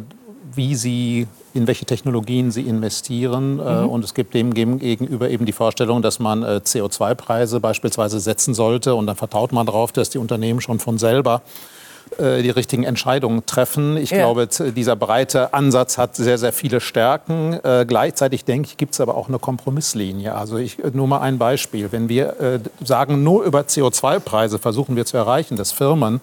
[0.55, 3.59] wie sie in welche Technologien sie investieren.
[3.59, 3.89] Äh, mhm.
[3.89, 8.95] Und es gibt dem gegenüber eben die Vorstellung, dass man äh, CO2-Preise beispielsweise setzen sollte.
[8.95, 11.41] Und dann vertraut man darauf, dass die Unternehmen schon von selber
[12.19, 13.97] die richtigen Entscheidungen treffen.
[13.97, 14.19] Ich ja.
[14.19, 17.59] glaube, dieser breite Ansatz hat sehr, sehr viele Stärken.
[17.63, 20.35] Äh, gleichzeitig denke ich, gibt es aber auch eine Kompromisslinie.
[20.35, 21.93] Also ich äh, nur mal ein Beispiel.
[21.93, 26.21] Wenn wir äh, sagen, nur über CO2-Preise versuchen wir zu erreichen, dass Firmen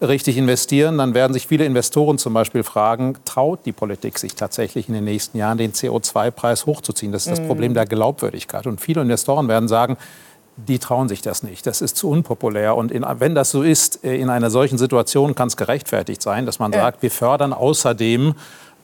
[0.00, 4.88] richtig investieren, dann werden sich viele Investoren zum Beispiel fragen, traut die Politik sich tatsächlich
[4.88, 7.12] in den nächsten Jahren den CO2-Preis hochzuziehen?
[7.12, 7.46] Das ist das mhm.
[7.46, 8.66] Problem der Glaubwürdigkeit.
[8.66, 9.96] Und viele Investoren werden sagen,
[10.56, 11.66] die trauen sich das nicht.
[11.66, 12.76] Das ist zu unpopulär.
[12.76, 16.46] Und in, wenn das so ist, äh, in einer solchen Situation kann es gerechtfertigt sein,
[16.46, 18.34] dass man sagt, wir fördern außerdem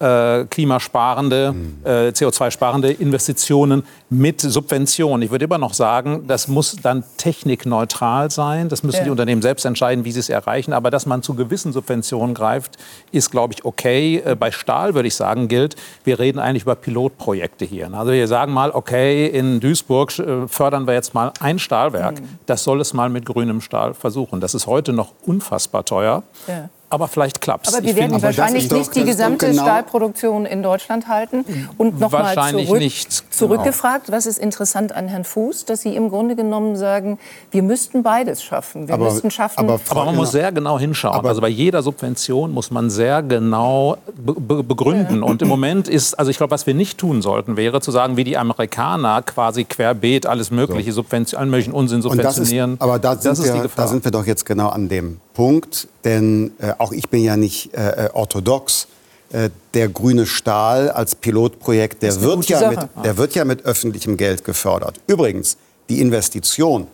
[0.01, 5.23] äh, klimasparende, äh, CO2-sparende Investitionen mit Subventionen.
[5.23, 8.69] Ich würde immer noch sagen, das muss dann technikneutral sein.
[8.69, 9.05] Das müssen ja.
[9.05, 10.73] die Unternehmen selbst entscheiden, wie sie es erreichen.
[10.73, 12.79] Aber dass man zu gewissen Subventionen greift,
[13.13, 14.23] ist, glaube ich, okay.
[14.25, 17.93] Äh, bei Stahl würde ich sagen, gilt, wir reden eigentlich über Pilotprojekte hier.
[17.93, 22.21] Also wir sagen mal, okay, in Duisburg äh, fördern wir jetzt mal ein Stahlwerk.
[22.21, 22.39] Mhm.
[22.47, 24.41] Das soll es mal mit grünem Stahl versuchen.
[24.41, 26.23] Das ist heute noch unfassbar teuer.
[26.49, 27.74] Ja aber vielleicht klappt es.
[27.74, 31.44] Aber wir werden wahrscheinlich nicht die gesamte genau Stahlproduktion in Deutschland halten.
[31.79, 34.18] Und nochmal zurück, nicht, zurückgefragt, genau.
[34.18, 37.18] was ist interessant an Herrn Fuß, dass Sie im Grunde genommen sagen,
[37.53, 38.88] wir müssten beides schaffen.
[38.88, 39.61] Wir aber, müssten schaffen.
[39.61, 41.14] Aber, aber man muss sehr genau hinschauen.
[41.14, 45.18] Aber also bei jeder Subvention muss man sehr genau be begründen.
[45.18, 45.22] Ja.
[45.22, 48.16] Und im Moment ist, also ich glaube, was wir nicht tun sollten, wäre zu sagen,
[48.16, 51.03] wie die Amerikaner quasi querbeet alles mögliche, so.
[51.03, 52.74] Subvention, allen möglichen Unsinn subventionieren.
[52.74, 56.53] Ist, aber da sind, wir, da sind wir doch jetzt genau an dem Punkt, denn
[56.59, 58.88] äh, auch ich bin ja nicht äh, äh, orthodox.
[59.33, 64.16] Äh, der grüne Stahl als Pilotprojekt, der wird, ja mit, der wird ja mit öffentlichem
[64.16, 65.01] Geld gefördert.
[65.07, 65.57] Übrigens,
[65.88, 66.88] die Investition,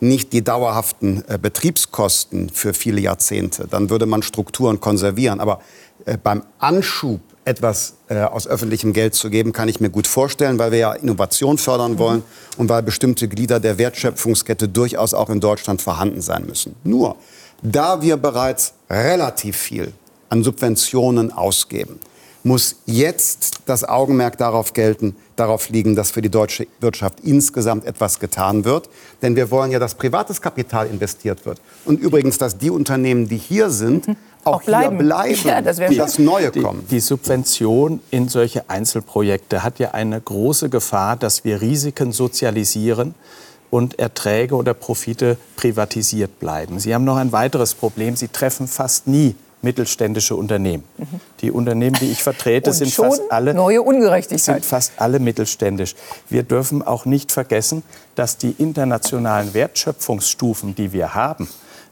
[0.00, 3.68] nicht die dauerhaften äh, Betriebskosten für viele Jahrzehnte.
[3.70, 5.40] Dann würde man Strukturen konservieren.
[5.40, 5.60] Aber
[6.22, 10.72] beim Anschub etwas äh, aus öffentlichem Geld zu geben, kann ich mir gut vorstellen, weil
[10.72, 11.98] wir ja Innovation fördern mhm.
[11.98, 12.22] wollen
[12.56, 16.74] und weil bestimmte Glieder der Wertschöpfungskette durchaus auch in Deutschland vorhanden sein müssen.
[16.82, 17.16] Nur,
[17.62, 19.92] da wir bereits relativ viel
[20.28, 21.98] an Subventionen ausgeben,
[22.46, 28.20] muss jetzt das Augenmerk darauf gelten, darauf liegen, dass für die deutsche Wirtschaft insgesamt etwas
[28.20, 28.88] getan wird.
[29.20, 31.60] Denn wir wollen ja, dass privates Kapital investiert wird.
[31.84, 34.16] Und übrigens, dass die Unternehmen, die hier sind, mhm.
[34.44, 34.96] auch, auch bleiben.
[34.96, 36.82] hier bleiben ja, das und das Neue kommen.
[36.82, 43.16] Die, die Subvention in solche Einzelprojekte hat ja eine große Gefahr, dass wir Risiken sozialisieren
[43.76, 46.80] und Erträge oder Profite privatisiert bleiben.
[46.80, 48.16] Sie haben noch ein weiteres Problem.
[48.16, 50.82] Sie treffen fast nie mittelständische Unternehmen.
[50.96, 51.20] Mhm.
[51.42, 54.40] Die Unternehmen, die ich vertrete, sind fast alle neue Ungerechtigkeit.
[54.40, 55.94] sind fast alle mittelständisch.
[56.30, 57.82] Wir dürfen auch nicht vergessen,
[58.14, 61.46] dass die internationalen Wertschöpfungsstufen, die wir haben,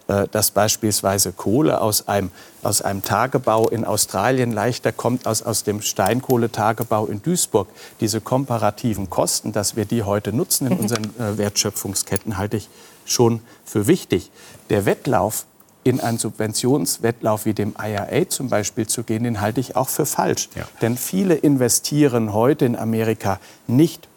[0.06, 2.30] dass beispielsweise Kohle aus einem,
[2.62, 7.68] aus einem Tagebau in Australien leichter kommt als aus dem Steinkohletagebau in Duisburg.
[8.00, 12.68] Diese komparativen Kosten, dass wir die heute nutzen in unseren äh, Wertschöpfungsketten, halte ich
[13.06, 14.30] schon für wichtig.
[14.70, 15.46] Der Wettlauf
[15.84, 20.06] in einen Subventionswettlauf wie dem IRA zum Beispiel zu gehen, den halte ich auch für
[20.06, 20.48] falsch.
[20.54, 20.66] Ja.
[20.80, 24.08] Denn viele investieren heute in Amerika nicht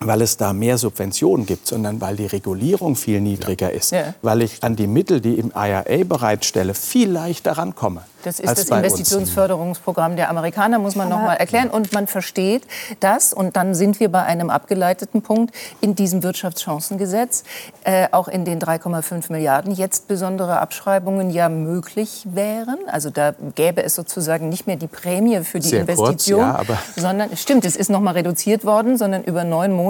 [0.00, 4.14] weil es da mehr Subventionen gibt, sondern weil die Regulierung viel niedriger ist, ja.
[4.22, 8.02] weil ich an die Mittel, die im IRA bereitstelle, viel leichter rankomme.
[8.22, 11.70] Das ist das Investitionsförderungsprogramm der Amerikaner, muss man noch mal erklären.
[11.70, 12.66] Und man versteht
[12.98, 17.44] das, und dann sind wir bei einem abgeleiteten Punkt in diesem Wirtschaftschancengesetz,
[17.84, 22.78] äh, auch in den 3,5 Milliarden jetzt besondere Abschreibungen ja möglich wären.
[22.90, 26.78] Also da gäbe es sozusagen nicht mehr die Prämie für die Sehr Investition, kurz, ja,
[26.96, 29.85] sondern stimmt, es ist noch mal reduziert worden, sondern über neun Monate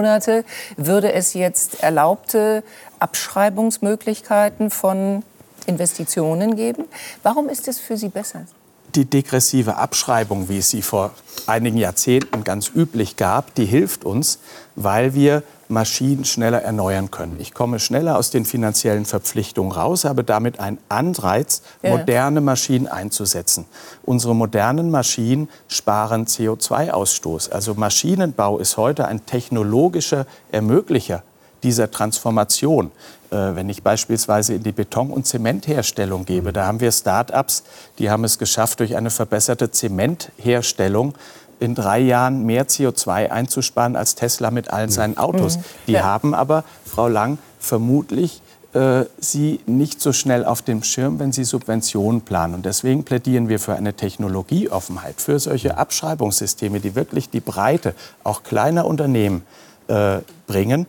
[0.77, 2.63] würde es jetzt erlaubte
[2.99, 5.23] Abschreibungsmöglichkeiten von
[5.67, 6.85] Investitionen geben.
[7.23, 8.47] Warum ist es für Sie besser?
[8.95, 11.13] Die degressive Abschreibung, wie es sie vor
[11.47, 14.39] einigen Jahrzehnten ganz üblich gab, die hilft uns,
[14.75, 17.37] weil wir Maschinen schneller erneuern können.
[17.41, 23.67] Ich komme schneller aus den finanziellen Verpflichtungen raus, habe damit einen Anreiz, moderne Maschinen einzusetzen.
[24.05, 27.51] Unsere modernen Maschinen sparen CO2-Ausstoß.
[27.51, 31.23] Also Maschinenbau ist heute ein technologischer Ermöglicher
[31.67, 32.93] dieser Transformation.
[33.31, 37.65] Äh, wenn ich beispielsweise in die Beton- und Zementherstellung gebe, da haben wir Start-ups,
[37.99, 41.15] die haben es geschafft, durch eine verbesserte Zementherstellung
[41.59, 45.57] in drei Jahren mehr CO2 einzusparen als Tesla mit allen seinen Autos.
[45.57, 45.63] Mhm.
[45.89, 46.05] Die ja.
[46.05, 48.43] haben aber, Frau Lang, vermutlich
[48.75, 52.55] äh, sie nicht so schnell auf dem Schirm, wenn sie Subventionen planen.
[52.55, 58.45] Und deswegen plädieren wir für eine Technologieoffenheit, für solche Abschreibungssysteme, die wirklich die Breite auch
[58.45, 59.43] kleiner Unternehmen
[59.89, 60.87] äh, bringen.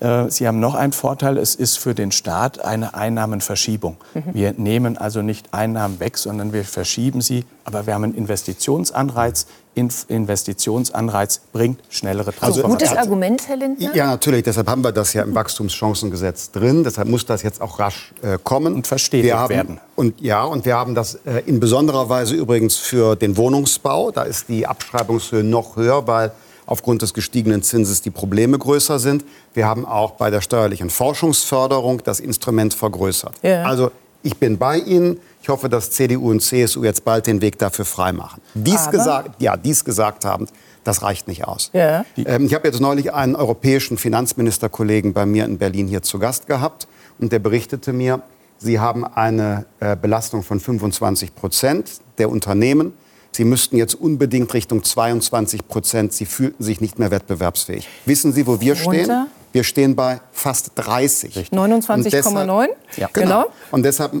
[0.00, 3.96] Äh, Sie haben noch einen Vorteil, es ist für den Staat eine Einnahmenverschiebung.
[4.14, 4.22] Mhm.
[4.32, 7.44] Wir nehmen also nicht Einnahmen weg, sondern wir verschieben sie.
[7.64, 9.46] Aber wir haben einen Investitionsanreiz.
[9.74, 12.64] Investitionsanreiz bringt schnellere Transformation.
[12.64, 13.94] Also, gutes Argument, Herr Lindner?
[13.94, 14.42] Ja, natürlich.
[14.42, 16.82] Deshalb haben wir das ja im Wachstumschancengesetz drin.
[16.82, 18.72] Deshalb muss das jetzt auch rasch äh, kommen.
[18.72, 19.80] Und verstetigt haben, werden.
[19.94, 24.12] Und ja, und wir haben das äh, in besonderer Weise übrigens für den Wohnungsbau.
[24.12, 26.32] Da ist die Abschreibungshöhe noch höher, weil
[26.66, 29.24] aufgrund des gestiegenen Zinses die Probleme größer sind.
[29.54, 33.34] Wir haben auch bei der steuerlichen Forschungsförderung das Instrument vergrößert.
[33.42, 33.62] Ja.
[33.62, 33.90] Also
[34.22, 35.20] ich bin bei Ihnen.
[35.40, 38.42] Ich hoffe, dass CDU und CSU jetzt bald den Weg dafür freimachen.
[38.54, 40.48] Dies gesagt, ja, dies gesagt haben,
[40.82, 41.70] das reicht nicht aus.
[41.72, 42.04] Ja.
[42.16, 46.48] Ähm, ich habe jetzt neulich einen europäischen Finanzministerkollegen bei mir in Berlin hier zu Gast
[46.48, 48.22] gehabt und der berichtete mir,
[48.58, 52.94] Sie haben eine äh, Belastung von 25 Prozent der Unternehmen
[53.36, 56.14] Sie müssten jetzt unbedingt Richtung 22 Prozent.
[56.14, 57.86] Sie fühlten sich nicht mehr wettbewerbsfähig.
[58.06, 59.04] Wissen Sie, wo wir Runter?
[59.04, 59.26] stehen?
[59.52, 61.50] Wir stehen bei fast 30.
[61.52, 62.68] 29,9?
[62.96, 63.10] Ja.
[63.12, 63.26] Genau.
[63.26, 63.44] genau.
[63.72, 64.12] Und deshalb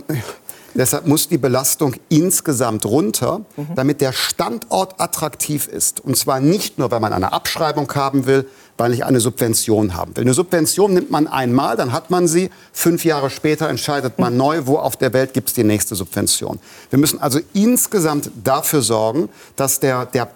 [0.76, 3.40] Deshalb muss die Belastung insgesamt runter,
[3.74, 6.00] damit der Standort attraktiv ist.
[6.00, 10.16] Und zwar nicht nur, wenn man eine Abschreibung haben will, weil ich eine Subvention haben
[10.16, 10.22] will.
[10.22, 12.50] Eine Subvention nimmt man einmal, dann hat man sie.
[12.72, 16.58] Fünf Jahre später entscheidet man neu, wo auf der Welt gibt es die nächste Subvention.
[16.90, 20.28] Wir müssen also insgesamt dafür sorgen, dass der, der,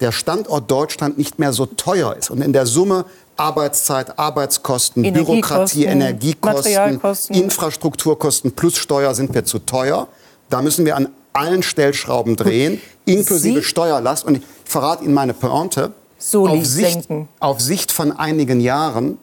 [0.00, 2.30] der Standort Deutschland nicht mehr so teuer ist.
[2.30, 3.06] Und in der Summe
[3.38, 10.08] Arbeitszeit, Arbeitskosten, Bürokratie, Energiekosten, Infrastrukturkosten plus Steuer sind wir zu teuer.
[10.50, 13.64] Da müssen wir an allen Stellschrauben drehen, inklusive Sie?
[13.64, 14.24] Steuerlast.
[14.24, 15.92] Und ich verrate Ihnen meine Pointe.
[16.18, 19.18] So auf, Sicht, auf Sicht von einigen Jahren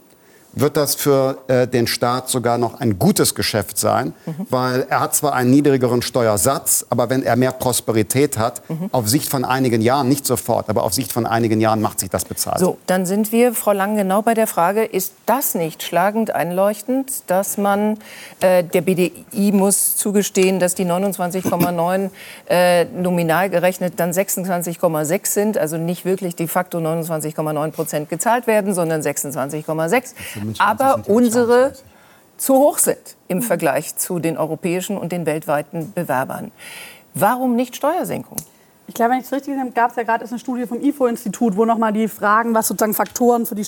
[0.56, 4.48] wird das für äh, den Staat sogar noch ein gutes Geschäft sein, mhm.
[4.50, 8.89] weil er hat zwar einen niedrigeren Steuersatz, aber wenn er mehr Prosperität hat, mhm.
[8.91, 12.10] auf Sicht von einigen Jahren, nicht sofort, aber auf Sicht von einigen Jahren macht sich
[12.10, 12.60] das bezahlt.
[12.60, 17.24] So, dann sind wir, Frau Lang, genau bei der Frage, ist das nicht schlagend einleuchtend,
[17.28, 17.98] dass man,
[18.39, 22.10] äh, der BDI muss zugestehen, dass die 29,9
[22.50, 28.74] äh, nominal gerechnet dann 26,6 sind, also nicht wirklich de facto 29,9 Prozent gezahlt werden,
[28.74, 30.13] sondern 26,6
[30.60, 31.73] aber unsere
[32.38, 36.51] zu hoch sind im Vergleich zu den europäischen und den weltweiten Bewerbern.
[37.13, 38.38] Warum nicht Steuersenkung?
[38.88, 40.79] Ich glaube, wenn ich es richtig gesehen habe, gab es ja gerade eine Studie vom
[40.79, 43.63] IFO-Institut, wo nochmal die Fragen, was sozusagen Faktoren für die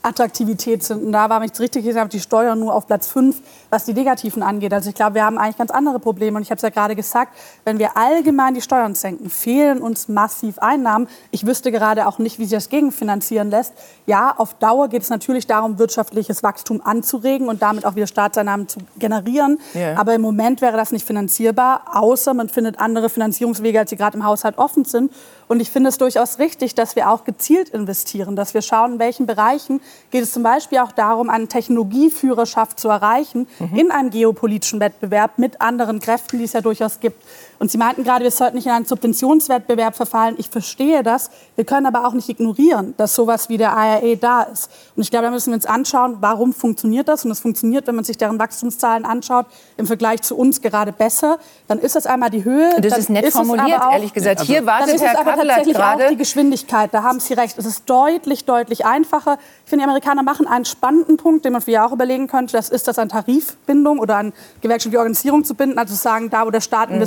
[0.00, 1.04] Standortattraktivität sind.
[1.04, 3.36] Und da war, wenn ich es richtig gesehen habe, die Steuer nur auf Platz 5,
[3.68, 4.72] was die Negativen angeht.
[4.72, 6.36] Also ich glaube, wir haben eigentlich ganz andere Probleme.
[6.36, 10.08] Und ich habe es ja gerade gesagt, wenn wir allgemein die Steuern senken, fehlen uns
[10.08, 11.06] massiv Einnahmen.
[11.30, 13.74] Ich wüsste gerade auch nicht, wie sich das gegenfinanzieren lässt.
[14.06, 18.68] Ja, auf Dauer geht es natürlich darum, wirtschaftliches Wachstum anzuregen und damit auch wieder Staatseinnahmen
[18.68, 19.58] zu generieren.
[19.74, 19.98] Yeah.
[19.98, 24.16] Aber im Moment wäre das nicht finanzierbar, außer man findet andere Finanzierungswege, als sie gerade
[24.16, 25.12] im Haus Haushalt offen sind.
[25.50, 28.98] Und ich finde es durchaus richtig, dass wir auch gezielt investieren, dass wir schauen, in
[29.00, 29.80] welchen Bereichen
[30.12, 33.76] geht es zum Beispiel auch darum, eine Technologieführerschaft zu erreichen mhm.
[33.76, 37.20] in einem geopolitischen Wettbewerb mit anderen Kräften, die es ja durchaus gibt.
[37.60, 40.34] Und Sie meinten gerade, wir sollten nicht in einen Subventionswettbewerb verfallen.
[40.38, 41.30] Ich verstehe das.
[41.56, 44.70] Wir können aber auch nicht ignorieren, dass sowas wie der IRA da ist.
[44.96, 47.26] Und ich glaube, da müssen wir uns anschauen, warum funktioniert das.
[47.26, 49.44] Und es funktioniert, wenn man sich deren Wachstumszahlen anschaut,
[49.76, 51.38] im Vergleich zu uns gerade besser.
[51.68, 52.80] Dann ist das einmal die Höhe.
[52.80, 54.40] Das ist nett ist formuliert, auch, ehrlich gesagt.
[54.40, 56.04] Hier wartet Herr Kappel tatsächlich gerade.
[56.06, 56.94] auch die Geschwindigkeit.
[56.94, 57.58] Da haben Sie recht.
[57.58, 59.36] Es ist deutlich, deutlich einfacher.
[59.64, 62.52] Ich finde, die Amerikaner machen einen spannenden Punkt, den man für auch überlegen könnte.
[62.52, 65.78] Das ist das an Tarifbindung oder an gewerkschaftliche Organisierung zu binden.
[65.78, 67.00] Also zu sagen, da wo der Staat mhm.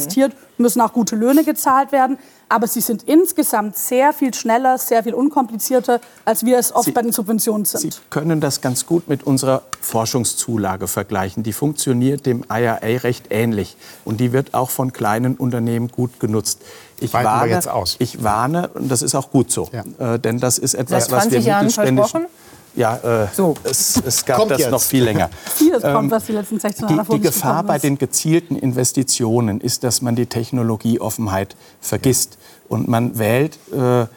[0.58, 2.18] Müssen auch gute Löhne gezahlt werden
[2.54, 6.92] aber sie sind insgesamt sehr viel schneller, sehr viel unkomplizierter, als wir es oft sie,
[6.92, 7.94] bei den Subventionen sind.
[7.94, 11.42] Sie können das ganz gut mit unserer Forschungszulage vergleichen.
[11.42, 13.76] Die funktioniert dem IRA recht ähnlich
[14.06, 16.62] und die wird auch von kleinen Unternehmen gut genutzt.
[17.00, 17.96] Ich warne, jetzt aus.
[17.98, 20.14] ich warne, und das ist auch gut so, ja.
[20.14, 22.28] äh, denn das ist etwas, was wir mittelständischen...
[22.76, 23.54] Ja, äh, so.
[23.64, 24.72] es, es, gab kommt das jetzt.
[24.72, 25.30] noch viel länger.
[25.56, 29.62] Vieles kommt, ähm, was die letzten 16 Jahre Die, die Gefahr bei den gezielten Investitionen
[29.62, 32.38] ist, dass man die Technologieoffenheit vergisst.
[32.70, 34.08] Und man wählt, äh,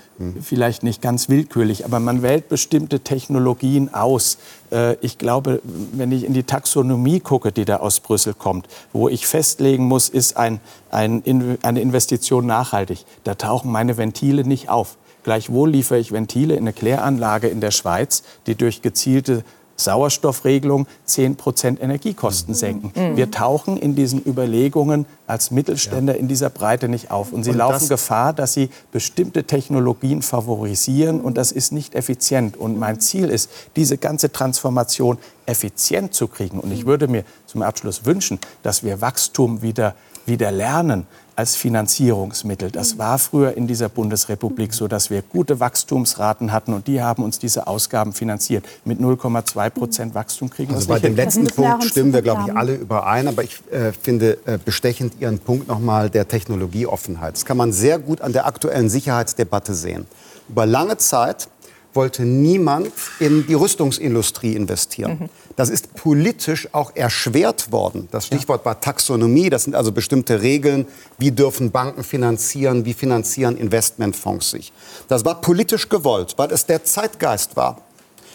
[0.40, 4.38] vielleicht nicht ganz willkürlich, aber man wählt bestimmte Technologien aus.
[4.72, 5.60] Äh, ich glaube,
[5.92, 10.08] wenn ich in die Taxonomie gucke, die da aus Brüssel kommt, wo ich festlegen muss,
[10.08, 14.96] ist ein, ein, eine Investition nachhaltig, da tauchen meine Ventile nicht auf.
[15.26, 19.42] Gleichwohl liefere ich Ventile in eine Kläranlage in der Schweiz, die durch gezielte
[19.74, 22.56] Sauerstoffregelung 10 Prozent Energiekosten mhm.
[22.56, 22.92] senken.
[22.94, 23.16] Mhm.
[23.16, 26.20] Wir tauchen in diesen Überlegungen als Mittelständler ja.
[26.20, 27.32] in dieser Breite nicht auf.
[27.32, 31.20] Und sie und laufen Gefahr, dass sie bestimmte Technologien favorisieren.
[31.20, 32.56] Und das ist nicht effizient.
[32.56, 36.60] Und mein Ziel ist, diese ganze Transformation effizient zu kriegen.
[36.60, 42.70] Und ich würde mir zum Abschluss wünschen, dass wir Wachstum wieder, wieder lernen als Finanzierungsmittel.
[42.70, 47.22] Das war früher in dieser Bundesrepublik so, dass wir gute Wachstumsraten hatten und die haben
[47.22, 48.64] uns diese Ausgaben finanziert.
[48.84, 52.56] Mit 0,2 Prozent Wachstum kriegen wir also bei dem letzten Punkt stimmen wir, glaube ich,
[52.56, 53.28] alle überein.
[53.28, 57.34] Aber ich äh, finde äh, bestechend Ihren Punkt nochmal der Technologieoffenheit.
[57.34, 60.06] Das kann man sehr gut an der aktuellen Sicherheitsdebatte sehen.
[60.48, 61.48] Über lange Zeit
[61.96, 65.18] wollte niemand in die Rüstungsindustrie investieren.
[65.20, 65.28] Mhm.
[65.56, 68.08] Das ist politisch auch erschwert worden.
[68.10, 69.48] Das Stichwort war Taxonomie.
[69.48, 70.86] Das sind also bestimmte Regeln.
[71.18, 72.84] Wie dürfen Banken finanzieren?
[72.84, 74.72] Wie finanzieren Investmentfonds sich?
[75.08, 77.80] Das war politisch gewollt, weil es der Zeitgeist war.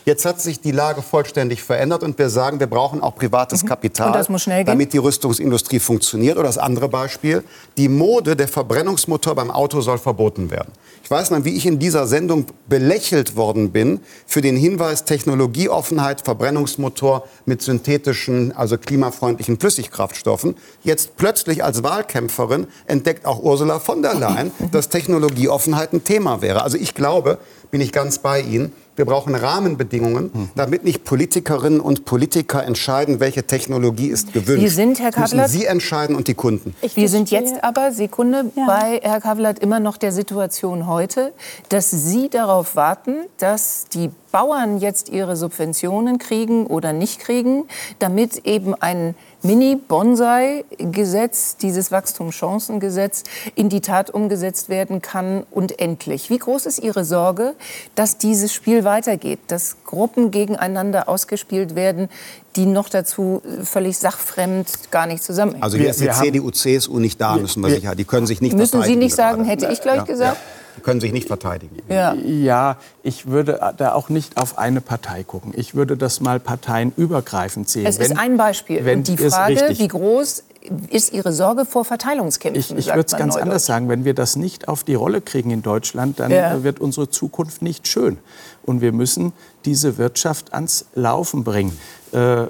[0.05, 3.67] Jetzt hat sich die Lage vollständig verändert und wir sagen, wir brauchen auch privates mhm.
[3.67, 4.25] Kapital,
[4.65, 6.37] damit die Rüstungsindustrie funktioniert.
[6.37, 7.43] Oder das andere Beispiel,
[7.77, 10.71] die Mode der Verbrennungsmotor beim Auto soll verboten werden.
[11.03, 16.21] Ich weiß noch, wie ich in dieser Sendung belächelt worden bin für den Hinweis Technologieoffenheit,
[16.21, 20.55] Verbrennungsmotor mit synthetischen, also klimafreundlichen Flüssigkraftstoffen.
[20.83, 26.63] Jetzt plötzlich als Wahlkämpferin entdeckt auch Ursula von der Leyen, dass Technologieoffenheit ein Thema wäre.
[26.63, 27.37] Also ich glaube,
[27.71, 30.49] bin ich ganz bei Ihnen, wir brauchen Rahmenbedingungen, hm.
[30.55, 34.61] damit nicht Politikerinnen und Politiker entscheiden, welche Technologie ist gewünscht.
[34.61, 36.75] Wir sind, Herr Kavlat, Sie entscheiden und die Kunden.
[36.93, 38.65] Wir sind jetzt aber, Sekunde, ja.
[38.67, 41.33] bei Herr Kavlat immer noch der Situation heute,
[41.69, 47.65] dass Sie darauf warten, dass die Bauern jetzt ihre Subventionen kriegen oder nicht kriegen,
[47.99, 53.23] damit eben ein Mini-Bonsai-Gesetz, dieses Wachstumschancengesetz,
[53.55, 56.29] in die Tat umgesetzt werden kann und endlich.
[56.29, 57.55] Wie groß ist Ihre Sorge,
[57.95, 62.09] dass dieses Spiel weitergeht, dass Gruppen gegeneinander ausgespielt werden,
[62.55, 65.63] die noch dazu völlig sachfremd gar nicht zusammenhängen?
[65.63, 67.95] Also hier ist die CDU, CSU nicht da, müssen wir, sicher.
[67.95, 70.37] Die können sich nicht Müssen Sie nicht sagen, hätte ich gleich ja, gesagt.
[70.37, 71.77] Ja können sich nicht verteidigen.
[71.89, 72.13] Ja.
[72.13, 75.53] ja, ich würde da auch nicht auf eine Partei gucken.
[75.55, 77.85] Ich würde das mal parteienübergreifend sehen.
[77.85, 78.83] Es wenn, ist ein Beispiel.
[78.85, 80.43] Wenn Und die Frage, wie groß
[80.89, 82.77] ist Ihre Sorge vor Verteilungskämpfen?
[82.77, 83.41] Ich, ich würde es ganz Neudeutsch.
[83.41, 83.89] anders sagen.
[83.89, 86.63] Wenn wir das nicht auf die Rolle kriegen in Deutschland, dann ja.
[86.63, 88.17] wird unsere Zukunft nicht schön.
[88.63, 89.33] Und wir müssen
[89.65, 91.77] diese Wirtschaft ans Laufen bringen.
[92.11, 92.47] Äh,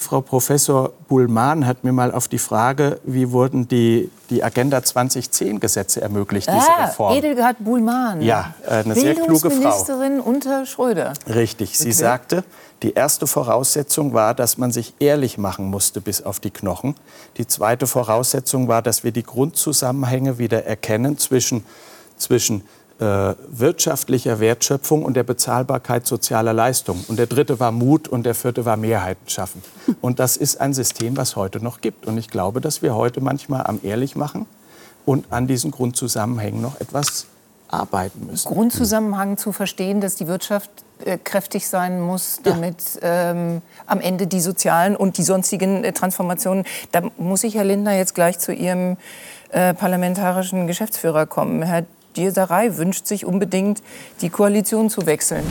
[0.00, 6.00] Frau Professor Bullmann hat mir mal auf die Frage, wie wurden die, die Agenda 2010-Gesetze
[6.00, 7.14] ermöglicht, ah, diese Reform.
[7.14, 8.22] Edelgard Bullmann.
[8.22, 9.58] Ja, äh, eine sehr kluge Frau.
[9.58, 11.12] Ministerin unter Schröder.
[11.28, 11.76] Richtig.
[11.76, 11.92] Sie okay.
[11.92, 12.44] sagte,
[12.82, 16.94] die erste Voraussetzung war, dass man sich ehrlich machen musste bis auf die Knochen.
[17.36, 21.66] Die zweite Voraussetzung war, dass wir die Grundzusammenhänge wieder erkennen zwischen,
[22.16, 22.62] zwischen
[23.00, 27.02] wirtschaftlicher Wertschöpfung und der Bezahlbarkeit sozialer Leistungen.
[27.08, 29.62] Und der dritte war Mut und der vierte war Mehrheiten schaffen.
[30.02, 32.06] Und das ist ein System, was heute noch gibt.
[32.06, 34.46] Und ich glaube, dass wir heute manchmal am ehrlich machen
[35.06, 37.26] und an diesen Grundzusammenhängen noch etwas
[37.68, 38.48] arbeiten müssen.
[38.48, 40.70] Grundzusammenhang zu verstehen, dass die Wirtschaft
[41.04, 43.30] äh, kräftig sein muss, damit ja.
[43.30, 47.96] ähm, am Ende die sozialen und die sonstigen äh, Transformationen, da muss ich, Herr Lindner,
[47.96, 48.96] jetzt gleich zu Ihrem
[49.50, 51.62] äh, parlamentarischen Geschäftsführer kommen.
[51.62, 51.86] Herr
[52.16, 53.82] Dieserei wünscht sich unbedingt,
[54.20, 55.44] die Koalition zu wechseln.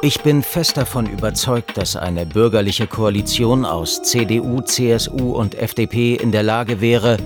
[0.00, 6.30] Ich bin fest davon überzeugt, dass eine bürgerliche Koalition aus CDU, CSU und FDP in
[6.30, 7.16] der Lage wäre,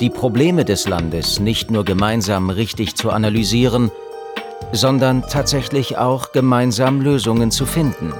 [0.00, 3.90] die Probleme des Landes nicht nur gemeinsam richtig zu analysieren,
[4.72, 8.14] sondern tatsächlich auch gemeinsam Lösungen zu finden.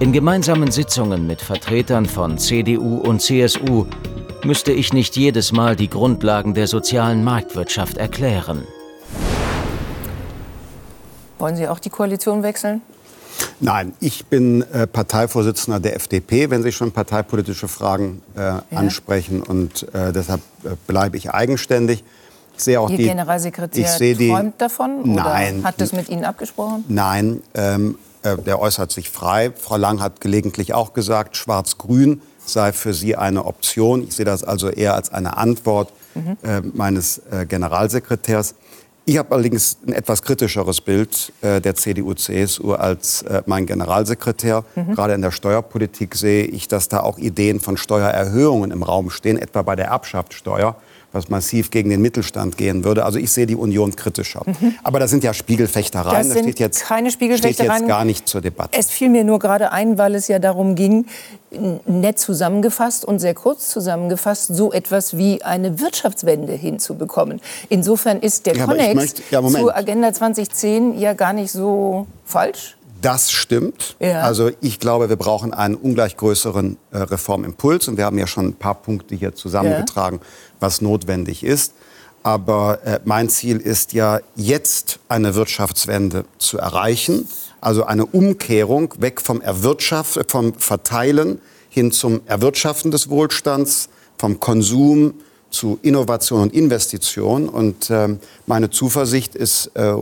[0.00, 3.86] In gemeinsamen Sitzungen mit Vertretern von CDU und CSU
[4.44, 8.66] müsste ich nicht jedes Mal die Grundlagen der sozialen Marktwirtschaft erklären.
[11.38, 12.82] Wollen Sie auch die Koalition wechseln?
[13.60, 18.62] Nein, ich bin äh, Parteivorsitzender der FDP, wenn Sie schon parteipolitische Fragen äh, ja.
[18.70, 19.42] ansprechen.
[19.42, 22.04] Und äh, deshalb äh, bleibe ich eigenständig.
[22.56, 25.14] Ich sehe auch Ihr die, Generalsekretär ich die, träumt davon?
[25.14, 25.58] Nein.
[25.58, 26.84] Oder hat das mit Ihnen abgesprochen?
[26.88, 29.52] Nein, ähm, äh, der äußert sich frei.
[29.56, 34.04] Frau Lang hat gelegentlich auch gesagt, Schwarz-Grün sei für sie eine Option.
[34.04, 36.36] Ich sehe das also eher als eine Antwort mhm.
[36.42, 38.54] äh, meines Generalsekretärs.
[39.06, 44.64] Ich habe allerdings ein etwas kritischeres Bild äh, der CDU-CSU als äh, mein Generalsekretär.
[44.74, 44.94] Mhm.
[44.94, 49.36] Gerade in der Steuerpolitik sehe ich, dass da auch Ideen von Steuererhöhungen im Raum stehen,
[49.36, 50.76] etwa bei der Erbschaftssteuer
[51.14, 53.04] was massiv gegen den Mittelstand gehen würde.
[53.04, 54.42] Also ich sehe die Union kritischer.
[54.46, 54.74] Mhm.
[54.82, 56.28] Aber das sind ja Spiegelfechtereien.
[56.28, 57.70] Das, das steht jetzt, keine Spiegelfechtereien.
[57.70, 58.78] steht jetzt gar nicht zur Debatte.
[58.78, 61.06] Es fiel mir nur gerade ein, weil es ja darum ging,
[61.86, 67.40] nett zusammengefasst und sehr kurz zusammengefasst, so etwas wie eine Wirtschaftswende hinzubekommen.
[67.68, 72.76] Insofern ist der ja, Konnex ja, zu Agenda 2010 ja gar nicht so falsch.
[73.04, 73.96] Das stimmt.
[74.00, 74.22] Ja.
[74.22, 77.86] Also ich glaube, wir brauchen einen ungleich größeren äh, Reformimpuls.
[77.88, 80.26] Und wir haben ja schon ein paar Punkte hier zusammengetragen, ja.
[80.60, 81.74] was notwendig ist.
[82.22, 87.28] Aber äh, mein Ziel ist ja, jetzt eine Wirtschaftswende zu erreichen.
[87.60, 95.12] Also eine Umkehrung weg vom Erwirtschaft, vom Verteilen hin zum Erwirtschaften des Wohlstands, vom Konsum
[95.50, 97.50] zu Innovation und Investition.
[97.50, 99.94] Und äh, meine Zuversicht ist äh,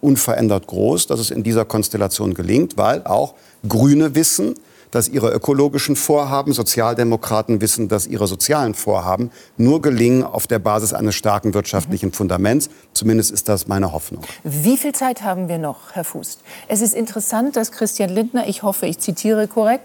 [0.00, 3.34] unverändert groß, dass es in dieser Konstellation gelingt, weil auch
[3.66, 4.54] Grüne wissen,
[4.90, 10.92] dass ihre ökologischen Vorhaben, Sozialdemokraten wissen, dass ihre sozialen Vorhaben nur gelingen auf der Basis
[10.92, 12.70] eines starken wirtschaftlichen Fundaments.
[12.92, 14.22] Zumindest ist das meine Hoffnung.
[14.42, 16.38] Wie viel Zeit haben wir noch, Herr Fuß?
[16.68, 19.84] Es ist interessant, dass Christian Lindner, ich hoffe, ich zitiere korrekt,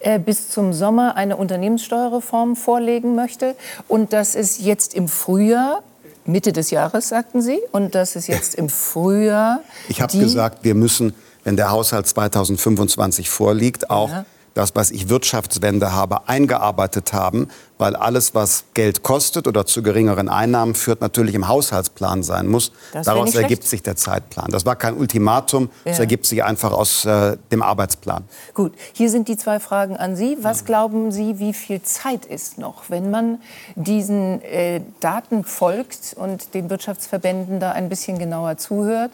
[0.00, 3.56] äh, bis zum Sommer eine Unternehmenssteuerreform vorlegen möchte
[3.88, 5.82] und dass es jetzt im Frühjahr
[6.24, 9.60] Mitte des Jahres, sagten Sie, und das ist jetzt im Frühjahr.
[9.88, 11.14] Ich habe gesagt, wir müssen,
[11.44, 14.24] wenn der Haushalt 2025 vorliegt, auch ja.
[14.54, 17.48] das, was ich Wirtschaftswende habe, eingearbeitet haben,
[17.82, 22.70] weil alles, was Geld kostet oder zu geringeren Einnahmen führt, natürlich im Haushaltsplan sein muss.
[22.92, 24.52] Daraus ergibt sich der Zeitplan.
[24.52, 26.04] Das war kein Ultimatum, es ja.
[26.04, 28.22] ergibt sich einfach aus äh, dem Arbeitsplan.
[28.54, 30.38] Gut, hier sind die zwei Fragen an Sie.
[30.42, 30.66] Was ja.
[30.66, 33.40] glauben Sie, wie viel Zeit ist noch, wenn man
[33.74, 39.10] diesen äh, Daten folgt und den Wirtschaftsverbänden da ein bisschen genauer zuhört?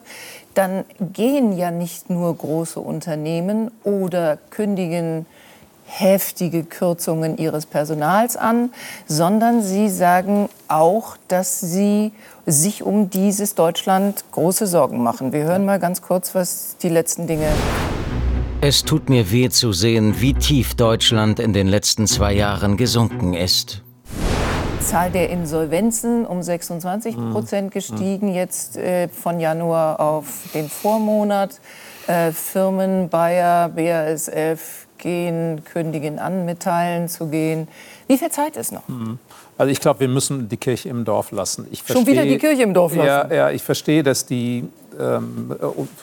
[0.59, 5.25] dann gehen ja nicht nur große Unternehmen oder kündigen
[5.89, 8.71] heftige Kürzungen ihres Personals an,
[9.07, 12.13] sondern sie sagen auch, dass sie
[12.47, 15.33] sich um dieses Deutschland große Sorgen machen.
[15.33, 17.49] Wir hören mal ganz kurz, was die letzten Dinge.
[18.61, 23.35] Es tut mir weh zu sehen, wie tief Deutschland in den letzten zwei Jahren gesunken
[23.35, 23.83] ist.
[24.81, 27.33] Zahl der Insolvenzen um 26 mhm.
[27.33, 31.61] Prozent gestiegen, jetzt äh, von Januar auf den Vormonat.
[32.07, 37.69] Äh, Firmen, Bayer, BASF gehen, kündigen an, mitteilen zu gehen.
[38.07, 38.87] Wie viel Zeit ist noch?
[38.89, 39.19] Mhm.
[39.57, 41.67] Also ich glaube, wir müssen die Kirche im Dorf lassen.
[41.71, 43.07] Ich Schon wieder die Kirche im Dorf lassen?
[43.07, 44.69] Ja, ja ich verstehe, dass die
[44.99, 45.57] ähm,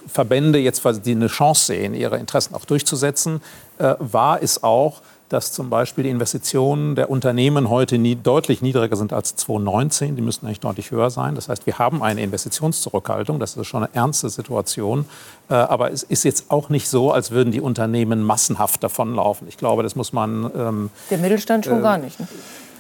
[0.08, 3.42] Verbände jetzt quasi eine Chance sehen, ihre Interessen auch durchzusetzen.
[3.78, 8.96] Äh, wahr ist auch, dass zum Beispiel die Investitionen der Unternehmen heute nie, deutlich niedriger
[8.96, 10.16] sind als 2019.
[10.16, 11.34] Die müssten eigentlich deutlich höher sein.
[11.36, 13.40] Das heißt, wir haben eine Investitionszurückhaltung.
[13.40, 15.06] Das ist schon eine ernste Situation.
[15.50, 19.48] Äh, aber es ist jetzt auch nicht so, als würden die Unternehmen massenhaft davonlaufen.
[19.48, 20.52] Ich glaube, das muss man.
[20.56, 22.20] Ähm, der Mittelstand schon äh, gar nicht.
[22.20, 22.28] Ne?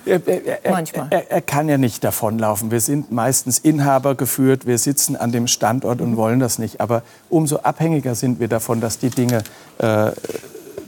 [0.05, 1.07] Er, er, Manchmal.
[1.09, 2.69] Er, er, kann ja nicht davonlaufen.
[2.69, 6.79] Wir sind meistens Inhaber geführt, wir sitzen an dem Standort und wollen das nicht.
[6.79, 9.43] Aber umso abhängiger sind wir davon, dass die Dinge
[9.79, 10.11] äh,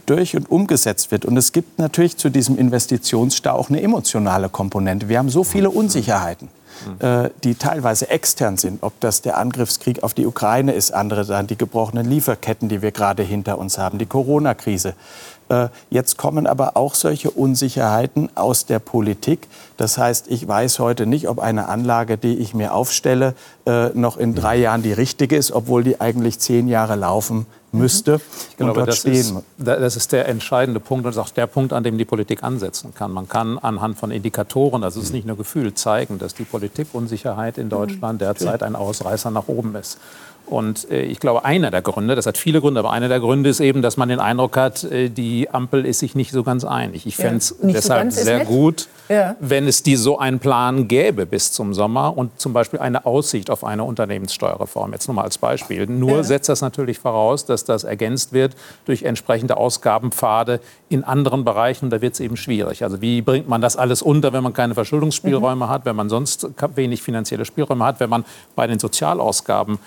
[0.08, 1.26] durch und umgesetzt wird.
[1.26, 5.10] Und es gibt natürlich zu diesem Investitionsstau auch eine emotionale Komponente.
[5.10, 6.50] Wir haben so viele Unsicherheiten
[7.00, 8.84] äh, die teilweise extern sind.
[8.84, 12.92] Ob das der Angriffskrieg auf die Ukraine ist, andere dann die gebrochenen Lieferketten, die wir
[12.92, 14.94] gerade hinter uns haben, die Corona-Krise.
[15.50, 19.48] Äh, jetzt kommen aber auch solche Unsicherheiten aus der Politik.
[19.78, 23.34] Das heißt, ich weiß heute nicht, ob eine Anlage, die ich mir aufstelle,
[23.66, 28.20] äh, noch in drei Jahren die richtige ist, obwohl die eigentlich zehn Jahre laufen müsste.
[28.52, 31.84] Ich glaube, das ist, das ist der entscheidende Punkt und ist auch der Punkt, an
[31.84, 33.12] dem die Politik ansetzen kann.
[33.12, 37.58] Man kann anhand von Indikatoren, also es ist nicht nur Gefühl, zeigen, dass die Politikunsicherheit
[37.58, 39.98] in Deutschland derzeit ein Ausreißer nach oben ist.
[40.50, 43.50] Und äh, ich glaube, einer der Gründe, das hat viele Gründe, aber einer der Gründe
[43.50, 46.64] ist eben, dass man den Eindruck hat, äh, die Ampel ist sich nicht so ganz
[46.64, 47.06] einig.
[47.06, 49.36] Ich fände es ja, deshalb so sehr gut, ja.
[49.42, 53.50] wenn es die so einen Plan gäbe bis zum Sommer und zum Beispiel eine Aussicht
[53.50, 54.94] auf eine Unternehmenssteuerreform.
[54.94, 55.86] Jetzt nur mal als Beispiel.
[55.86, 56.24] Nur ja.
[56.24, 61.86] setzt das natürlich voraus, dass das ergänzt wird durch entsprechende Ausgabenpfade in anderen Bereichen.
[61.86, 62.84] Und da wird es eben schwierig.
[62.86, 65.70] Also wie bringt man das alles unter, wenn man keine Verschuldungsspielräume mhm.
[65.70, 68.24] hat, wenn man sonst wenig finanzielle Spielräume hat, wenn man
[68.56, 69.80] bei den Sozialausgaben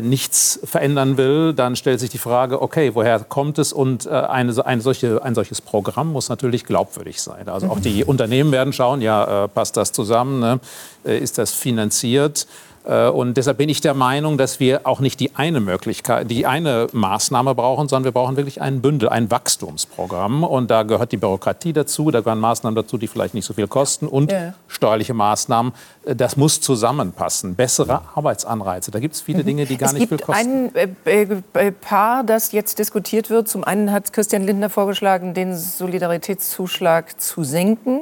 [0.00, 3.72] nichts verändern will, dann stellt sich die Frage, okay, woher kommt es?
[3.72, 7.48] Und äh, eine, eine solche, ein solches Programm muss natürlich glaubwürdig sein.
[7.48, 10.60] Also auch die Unternehmen werden schauen, ja, äh, passt das zusammen, ne?
[11.04, 12.46] ist das finanziert?
[12.84, 16.46] Äh, und deshalb bin ich der Meinung, dass wir auch nicht die eine Möglichkeit, die
[16.46, 20.44] eine Maßnahme brauchen, sondern wir brauchen wirklich ein Bündel, ein Wachstumsprogramm.
[20.44, 23.68] Und da gehört die Bürokratie dazu, da gehören Maßnahmen dazu, die vielleicht nicht so viel
[23.68, 24.54] kosten und ja.
[24.68, 25.72] steuerliche Maßnahmen.
[26.04, 27.54] Äh, das muss zusammenpassen.
[27.54, 28.90] Bessere Arbeitsanreize.
[28.90, 29.46] Da gibt es viele mhm.
[29.46, 30.70] Dinge, die gar es nicht viel kosten.
[30.74, 33.48] Es gibt ein äh, Paar, das jetzt diskutiert wird.
[33.48, 38.00] Zum einen hat Christian Lindner vorgeschlagen, den Solidaritätszuschlag zu senken.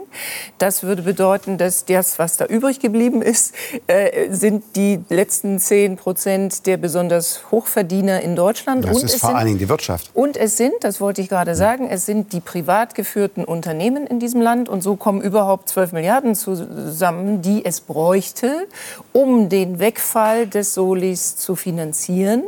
[0.58, 3.54] Das würde bedeuten, dass das, was da übrig geblieben ist,
[4.30, 8.84] sind die letzten 10 Prozent der besonders Hochverdiener in Deutschland.
[8.84, 10.10] Das und ist vor allen Dingen die Wirtschaft.
[10.14, 14.20] Und es sind, das wollte ich gerade sagen, es sind die privat geführten Unternehmen in
[14.20, 14.68] diesem Land.
[14.68, 18.66] Und so kommen überhaupt 12 Milliarden zusammen, die es bräuchte,
[19.12, 22.42] um den Wegfall des Solis zu finanzieren.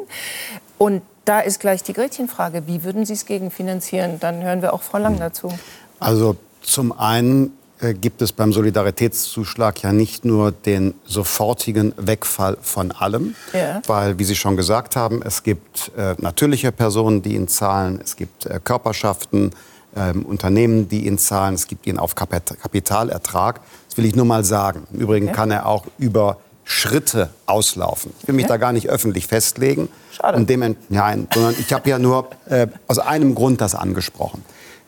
[0.79, 4.18] Und da ist gleich die Gretchenfrage, wie würden Sie es gegenfinanzieren?
[4.20, 5.53] Dann hören wir auch Frau Lang dazu.
[6.01, 7.53] Also zum einen
[8.01, 13.83] gibt es beim Solidaritätszuschlag ja nicht nur den sofortigen Wegfall von allem, ja.
[13.87, 18.16] weil, wie Sie schon gesagt haben, es gibt äh, natürliche Personen, die ihn zahlen, es
[18.16, 19.51] gibt äh, Körperschaften,
[19.95, 23.61] äh, Unternehmen, die ihn zahlen, es gibt ihn auf Kapitalertrag.
[23.89, 24.87] Das will ich nur mal sagen.
[24.93, 25.33] Im Übrigen ja.
[25.33, 28.12] kann er auch über Schritte auslaufen.
[28.20, 28.49] Ich will mich ja.
[28.49, 29.89] da gar nicht öffentlich festlegen.
[30.12, 30.37] Schade.
[30.37, 34.45] Und dem, nein, sondern ich habe ja nur äh, aus einem Grund das angesprochen.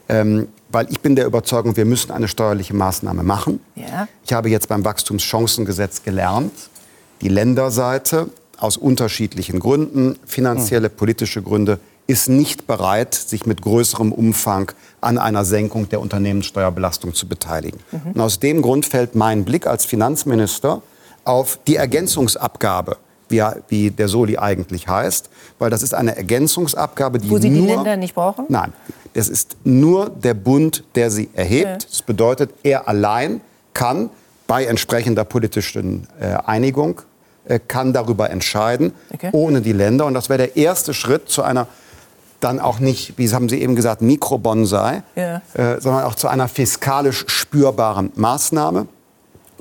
[0.08, 3.60] Ähm, weil ich bin der Überzeugung, wir müssen eine steuerliche Maßnahme machen.
[3.76, 4.08] Ja.
[4.24, 6.52] Ich habe jetzt beim Wachstumschancengesetz gelernt,
[7.20, 8.28] die Länderseite
[8.58, 15.44] aus unterschiedlichen Gründen, finanzielle, politische Gründe, ist nicht bereit, sich mit größerem Umfang an einer
[15.44, 17.80] Senkung der Unternehmenssteuerbelastung zu beteiligen.
[17.92, 18.12] Mhm.
[18.12, 20.82] Und aus dem Grund fällt mein Blick als Finanzminister
[21.24, 22.98] auf die Ergänzungsabgabe
[23.28, 27.66] wie, wie der Soli eigentlich heißt, weil das ist eine Ergänzungsabgabe, die Wo Sie nur,
[27.66, 28.46] die Länder nicht brauchen?
[28.48, 28.72] Nein,
[29.14, 31.82] das ist nur der Bund, der sie erhebt.
[31.82, 31.88] Ja.
[31.88, 33.40] Das bedeutet, er allein
[33.72, 34.10] kann
[34.46, 37.00] bei entsprechender politischen äh, Einigung
[37.46, 39.30] äh, kann darüber entscheiden, okay.
[39.32, 40.06] ohne die Länder.
[40.06, 41.66] Und das wäre der erste Schritt zu einer
[42.40, 45.40] dann auch nicht, wie haben Sie eben gesagt, Mikrobonsai, ja.
[45.54, 48.86] äh, sondern auch zu einer fiskalisch spürbaren Maßnahme.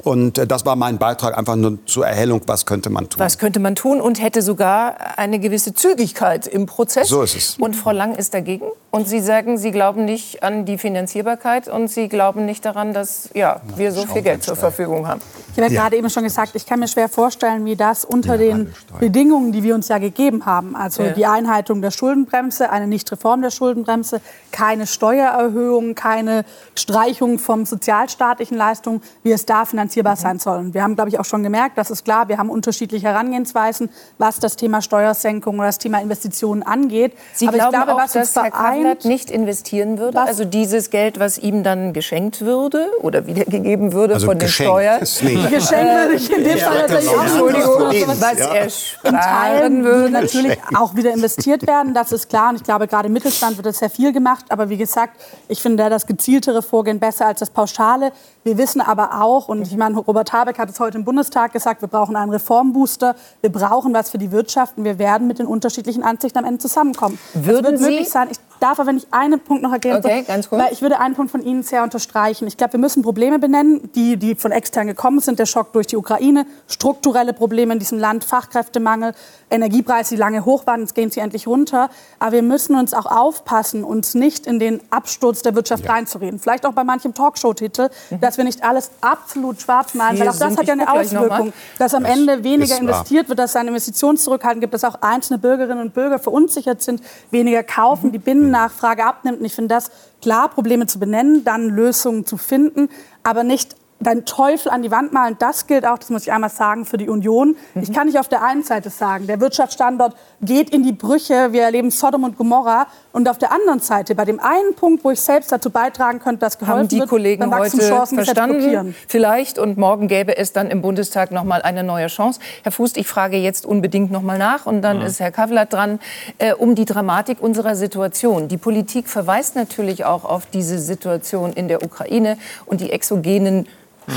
[0.03, 3.19] Und äh, das war mein Beitrag einfach nur zur Erhellung, was könnte man tun.
[3.19, 7.07] Was könnte man tun und hätte sogar eine gewisse Zügigkeit im Prozess.
[7.07, 7.57] So ist es.
[7.59, 8.65] Und Frau Lang ist dagegen.
[8.91, 13.29] Und Sie sagen, Sie glauben nicht an die Finanzierbarkeit und Sie glauben nicht daran, dass
[13.33, 15.21] ja, wir so viel Geld zur Verfügung haben.
[15.55, 15.81] Ich habe ja.
[15.81, 19.63] gerade eben schon gesagt, ich kann mir schwer vorstellen, wie das unter den Bedingungen, die
[19.63, 21.11] wir uns ja gegeben haben, also ja.
[21.11, 24.21] die Einhaltung der Schuldenbremse, eine Nichtreform der Schuldenbremse,
[24.51, 30.73] keine Steuererhöhung, keine Streichung von sozialstaatlichen Leistungen, wie es da finanziert finanzierbar sein sollen.
[30.73, 34.39] Wir haben, glaube ich, auch schon gemerkt, das ist klar, wir haben unterschiedliche Herangehensweisen, was
[34.39, 37.13] das Thema Steuersenkung oder das Thema Investitionen angeht.
[37.33, 40.17] Sie Aber glauben ich glaube, auch, was dass Herr Kavlat nicht investieren würde?
[40.17, 40.29] Was?
[40.29, 44.99] Also dieses Geld, was ihm dann geschenkt würde oder wiedergegeben würde also von den Steuern?
[45.49, 50.09] Geschenkt würde ich in dem Fall natürlich auch Entschuldigung, was er sparen würde.
[50.11, 52.49] natürlich auch wieder investiert werden, das ist klar.
[52.49, 54.45] Und ich glaube, gerade im Mittelstand wird das sehr viel gemacht.
[54.49, 58.11] Aber wie gesagt, ich finde das gezieltere Vorgehen besser als das Pauschale.
[58.43, 61.81] Wir wissen aber auch, und ich meine, Robert Habeck hat es heute im Bundestag gesagt,
[61.81, 65.47] wir brauchen einen Reformbooster, wir brauchen was für die Wirtschaft und wir werden mit den
[65.47, 67.17] unterschiedlichen Ansichten am Ende zusammenkommen.
[67.33, 68.27] Würden wird Sie möglich sein.
[68.31, 70.57] Ich darf aber, wenn ich einen Punkt noch ergänzen okay, ganz gut.
[70.57, 72.47] weil ich würde einen Punkt von Ihnen sehr unterstreichen.
[72.47, 75.87] Ich glaube, wir müssen Probleme benennen, die, die von extern gekommen sind, der Schock durch
[75.87, 79.13] die Ukraine, strukturelle Probleme in diesem Land, Fachkräftemangel,
[79.49, 81.89] Energiepreise, die lange hoch waren, jetzt gehen sie endlich runter.
[82.19, 85.91] Aber wir müssen uns auch aufpassen, uns nicht in den Absturz der Wirtschaft ja.
[85.91, 86.39] reinzureden.
[86.39, 88.21] Vielleicht auch bei manchem Talkshow-Titel, mhm.
[88.21, 91.93] dass wir nicht alles absolut schwarz malen, weil auch das hat ja eine Auswirkung, dass
[91.93, 95.93] am Ende weniger investiert wird, dass es eine Investitionszurückhaltung gibt, dass auch einzelne Bürgerinnen und
[95.93, 98.11] Bürger verunsichert sind, weniger kaufen, mhm.
[98.13, 99.39] die Binnen Nachfrage abnimmt.
[99.39, 99.91] Und ich finde das
[100.21, 102.89] klar, Probleme zu benennen, dann Lösungen zu finden,
[103.23, 106.49] aber nicht deinen Teufel an die Wand malen, das gilt auch, das muss ich einmal
[106.49, 107.55] sagen, für die Union.
[107.73, 107.83] Mhm.
[107.83, 111.63] Ich kann nicht auf der einen Seite sagen, der Wirtschaftsstandort geht in die Brüche, wir
[111.63, 112.87] erleben Sodom und Gomorra.
[113.11, 116.39] Und auf der anderen Seite, bei dem einen Punkt, wo ich selbst dazu beitragen könnte,
[116.39, 120.81] dass geholfen Haben die wird, Kollegen heute verstanden, vielleicht, und morgen gäbe es dann im
[120.81, 122.39] Bundestag noch mal eine neue Chance.
[122.63, 125.05] Herr Fuß, ich frage jetzt unbedingt noch mal nach, und dann mhm.
[125.05, 125.99] ist Herr Kavlat dran,
[126.39, 128.47] äh, um die Dramatik unserer Situation.
[128.47, 133.67] Die Politik verweist natürlich auch auf diese Situation in der Ukraine und die exogenen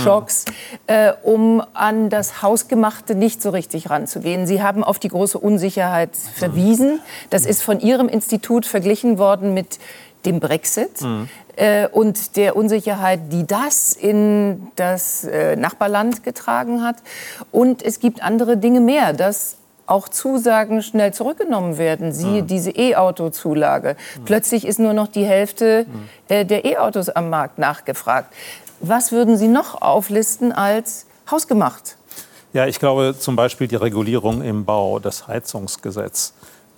[0.03, 0.45] Schocks,
[0.87, 4.47] äh, um an das Hausgemachte nicht so richtig ranzugehen.
[4.47, 7.01] Sie haben auf die große Unsicherheit verwiesen.
[7.30, 9.78] Das ist von Ihrem Institut verglichen worden mit
[10.24, 11.28] dem Brexit mhm.
[11.57, 16.97] äh, und der Unsicherheit, die das in das äh, Nachbarland getragen hat.
[17.53, 19.57] Und es gibt andere Dinge mehr, dass
[19.87, 22.12] auch Zusagen schnell zurückgenommen werden.
[22.12, 22.47] Siehe mhm.
[22.49, 23.97] diese E-Auto-Zulage.
[24.18, 24.24] Mhm.
[24.24, 26.09] Plötzlich ist nur noch die Hälfte mhm.
[26.28, 28.32] äh, der E-Autos am Markt nachgefragt.
[28.89, 31.97] Was würden Sie noch auflisten als hausgemacht?
[32.53, 36.34] Ja, ich glaube zum Beispiel die Regulierung im Bau, das Heizungsgesetz.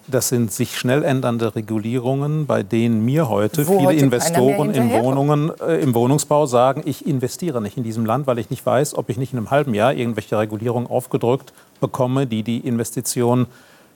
[0.06, 4.90] Das sind sich schnell ändernde Regulierungen, bei denen mir heute Wo viele heute Investoren in
[4.90, 8.96] Wohnungen, äh, im Wohnungsbau sagen, ich investiere nicht in diesem Land, weil ich nicht weiß,
[8.96, 13.46] ob ich nicht in einem halben Jahr irgendwelche Regulierungen aufgedrückt bekomme, die die Investition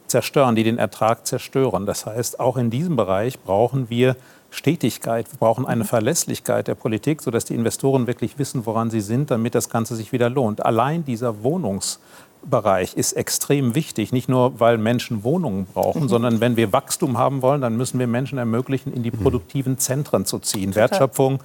[0.07, 1.87] zerstören, die den Ertrag zerstören.
[1.87, 4.15] Das heißt, auch in diesem Bereich brauchen wir
[4.53, 5.89] Stetigkeit, wir brauchen eine mhm.
[5.89, 10.13] Verlässlichkeit der Politik, sodass die Investoren wirklich wissen, woran sie sind, damit das Ganze sich
[10.13, 10.65] wieder lohnt.
[10.65, 16.09] Allein dieser Wohnungsbereich ist extrem wichtig, nicht nur, weil Menschen Wohnungen brauchen, mhm.
[16.09, 19.23] sondern wenn wir Wachstum haben wollen, dann müssen wir Menschen ermöglichen, in die mhm.
[19.23, 20.73] produktiven Zentren zu ziehen.
[20.73, 20.91] Total.
[20.91, 21.41] Wertschöpfung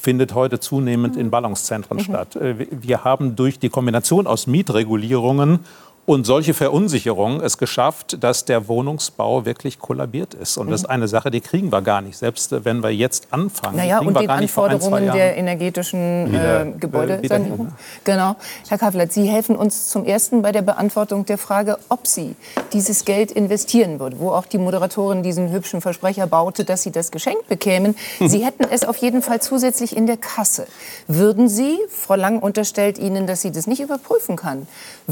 [0.00, 2.02] findet heute zunehmend in Ballungszentren mhm.
[2.02, 2.36] statt.
[2.36, 5.60] Äh, wir haben durch die Kombination aus Mietregulierungen
[6.06, 10.56] und solche Verunsicherung es geschafft, dass der Wohnungsbau wirklich kollabiert ist.
[10.56, 12.16] Und das ist eine Sache, die kriegen wir gar nicht.
[12.16, 15.16] Selbst äh, wenn wir jetzt anfangen, naja, kriegen und wir die gar nicht Anforderungen ein,
[15.16, 17.72] der energetischen äh, äh Gebäudesanierung.
[18.04, 18.36] Genau.
[18.68, 22.34] Herr Kavlat, Sie helfen uns zum Ersten bei der Beantwortung der Frage, ob Sie
[22.72, 27.10] dieses Geld investieren würden, wo auch die Moderatorin diesen hübschen Versprecher baute, dass Sie das
[27.10, 27.96] geschenkt bekämen.
[28.20, 30.66] Sie hätten es auf jeden Fall zusätzlich in der Kasse.
[31.06, 34.66] Würden Sie, Frau Lang unterstellt Ihnen, dass sie das nicht überprüfen kann,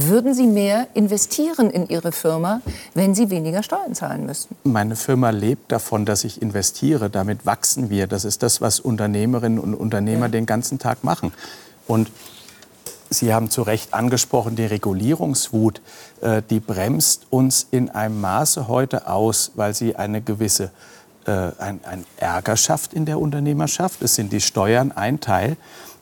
[0.07, 2.61] würden Sie mehr investieren in Ihre Firma,
[2.94, 4.57] wenn Sie weniger Steuern zahlen müssten?
[4.64, 7.11] Meine Firma lebt davon, dass ich investiere.
[7.11, 8.07] Damit wachsen wir.
[8.07, 10.32] Das ist das, was Unternehmerinnen und Unternehmer ja.
[10.32, 11.32] den ganzen Tag machen.
[11.86, 12.11] Und
[13.11, 15.80] Sie haben zu Recht angesprochen, die Regulierungswut,
[16.20, 20.70] äh, die bremst uns in einem Maße heute aus, weil sie eine gewisse
[21.26, 24.03] äh, ein, ein Ärger schafft in der Unternehmerschaft.
[24.03, 25.57] Es sind die Steuern ein Teil.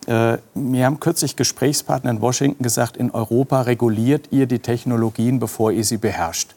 [0.07, 5.73] Äh, mir haben kürzlich Gesprächspartner in Washington gesagt, in Europa reguliert ihr die Technologien, bevor
[5.73, 6.55] ihr sie beherrscht.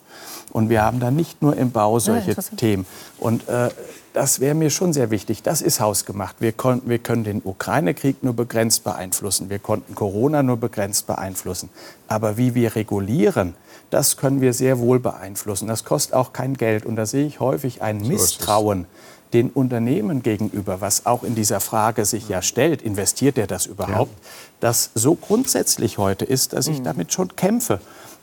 [0.52, 2.86] Und wir haben da nicht nur im Bau solche ja, Themen.
[3.20, 3.70] Und äh,
[4.14, 5.44] das wäre mir schon sehr wichtig.
[5.44, 6.38] Das ist hausgemacht.
[6.40, 6.54] Wir,
[6.86, 9.50] wir können den Ukraine-Krieg nur begrenzt beeinflussen.
[9.50, 11.70] Wir konnten Corona nur begrenzt beeinflussen.
[12.08, 13.54] Aber wie wir regulieren,
[13.92, 15.68] das können wir sehr wohl beeinflussen.
[15.68, 16.86] Das kostet auch kein Geld.
[16.86, 18.88] Und da sehe ich häufig ein Misstrauen
[19.34, 24.12] den Unternehmen gegenüber, was auch in dieser Frage sich ja stellt, investiert er das überhaupt,
[24.12, 24.30] ja.
[24.60, 26.84] das so grundsätzlich heute ist, dass ich mhm.
[26.84, 27.80] damit schon kämpfe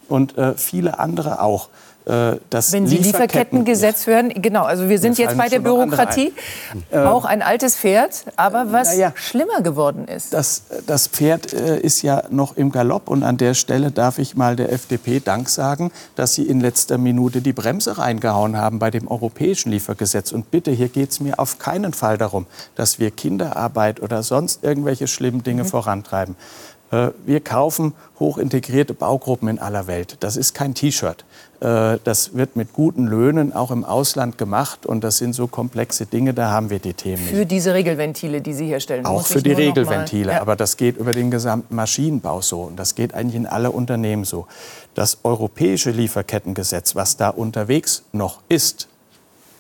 [0.09, 1.69] und äh, viele andere auch.
[2.07, 6.33] Äh, das Wenn Sie Lieferkettengesetz hören, genau, also wir sind jetzt bei der Bürokratie,
[6.93, 7.05] ein.
[7.05, 10.33] auch ein altes Pferd, aber was naja, schlimmer geworden ist.
[10.33, 14.37] Das, das Pferd äh, ist ja noch im Galopp und an der Stelle darf ich
[14.37, 18.93] mal der FDP Dank sagen, dass sie in letzter Minute die Bremse reingehauen haben bei
[18.93, 20.31] dem europäischen Liefergesetz.
[20.31, 22.47] Und bitte, hier geht es mir auf keinen Fall darum,
[22.77, 25.69] dass wir Kinderarbeit oder sonst irgendwelche schlimmen Dinge mhm.
[25.69, 26.37] vorantreiben.
[26.91, 30.19] Äh, wir kaufen hochintegrierte Baugruppen in aller Welt.
[30.21, 31.25] Das ist kein T-Shirt.
[31.61, 34.87] Äh, das wird mit guten Löhnen auch im Ausland gemacht.
[34.87, 37.35] Und das sind so komplexe Dinge, da haben wir die Themen nicht.
[37.35, 39.07] Für diese Regelventile, die Sie herstellen.
[39.07, 40.33] Auch für die Regelventile.
[40.33, 40.41] Ja.
[40.41, 42.63] Aber das geht über den gesamten Maschinenbau so.
[42.63, 44.47] Und das geht eigentlich in alle Unternehmen so.
[44.95, 48.89] Das europäische Lieferkettengesetz, was da unterwegs noch ist,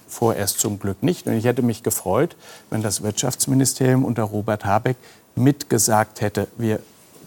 [0.09, 1.27] vorerst zum Glück nicht.
[1.27, 2.37] Und ich hätte mich gefreut,
[2.71, 4.97] wenn das Wirtschaftsministerium unter Robert Habeck
[5.35, 6.81] mitgesagt hätte, wir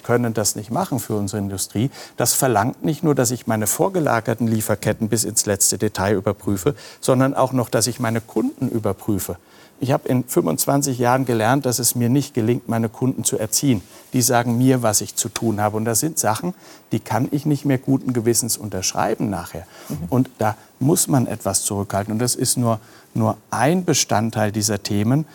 [0.09, 1.91] können das nicht machen für unsere Industrie.
[2.17, 7.35] Das verlangt nicht nur, dass ich meine vorgelagerten Lieferketten bis ins letzte Detail überprüfe, sondern
[7.35, 9.37] auch noch, dass ich meine Kunden überprüfe.
[9.79, 13.83] Ich habe in 25 Jahren gelernt, dass es mir nicht gelingt, meine Kunden zu erziehen.
[14.11, 15.77] Die sagen mir, was ich zu tun habe.
[15.77, 16.55] Und das sind Sachen,
[16.91, 19.67] die kann ich nicht mehr guten Gewissens unterschreiben nachher.
[19.89, 19.97] Mhm.
[20.09, 22.13] Und da muss man etwas zurückhalten.
[22.13, 22.79] Und das ist nur,
[23.13, 25.27] nur ein Bestandteil dieser Themen.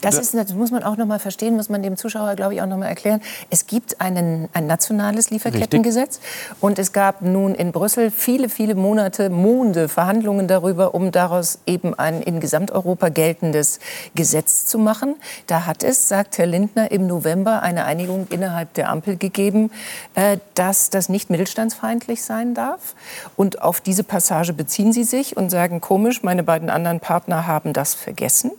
[0.00, 2.62] Das, ist, das muss man auch noch mal verstehen, muss man dem Zuschauer, glaube ich,
[2.62, 3.20] auch noch mal erklären.
[3.50, 6.62] Es gibt einen, ein nationales Lieferkettengesetz Richtig.
[6.62, 11.94] und es gab nun in Brüssel viele, viele Monate, Monde Verhandlungen darüber, um daraus eben
[11.94, 13.80] ein in Gesamteuropa geltendes
[14.14, 15.16] Gesetz zu machen.
[15.46, 19.70] Da hat es, sagt Herr Lindner, im November eine Einigung innerhalb der Ampel gegeben,
[20.14, 22.94] äh, dass das nicht mittelstandsfeindlich sein darf.
[23.36, 27.72] Und auf diese Passage beziehen Sie sich und sagen, komisch, meine beiden anderen Partner haben
[27.72, 28.52] das vergessen.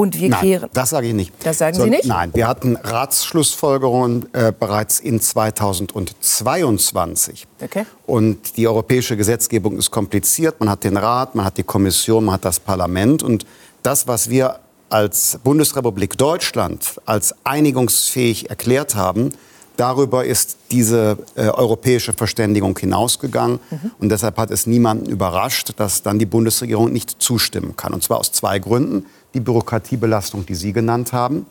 [0.00, 0.70] Und wir nein, kehren.
[0.72, 1.34] Das sage ich nicht.
[1.44, 2.06] Das sagen so, Sie nicht?
[2.06, 7.46] Nein, wir hatten Ratsschlussfolgerungen äh, bereits in 2022.
[7.62, 7.84] Okay.
[8.06, 10.58] Und die europäische Gesetzgebung ist kompliziert.
[10.58, 13.22] Man hat den Rat, man hat die Kommission, man hat das Parlament.
[13.22, 13.44] Und
[13.82, 19.34] das, was wir als Bundesrepublik Deutschland als einigungsfähig erklärt haben,
[19.80, 23.60] Darüber ist diese äh, europäische Verständigung hinausgegangen.
[23.70, 23.90] Mhm.
[23.98, 27.94] Und deshalb hat es niemanden überrascht, dass dann die Bundesregierung nicht zustimmen kann.
[27.94, 31.46] Und zwar aus zwei Gründen die Bürokratiebelastung, die Sie genannt haben.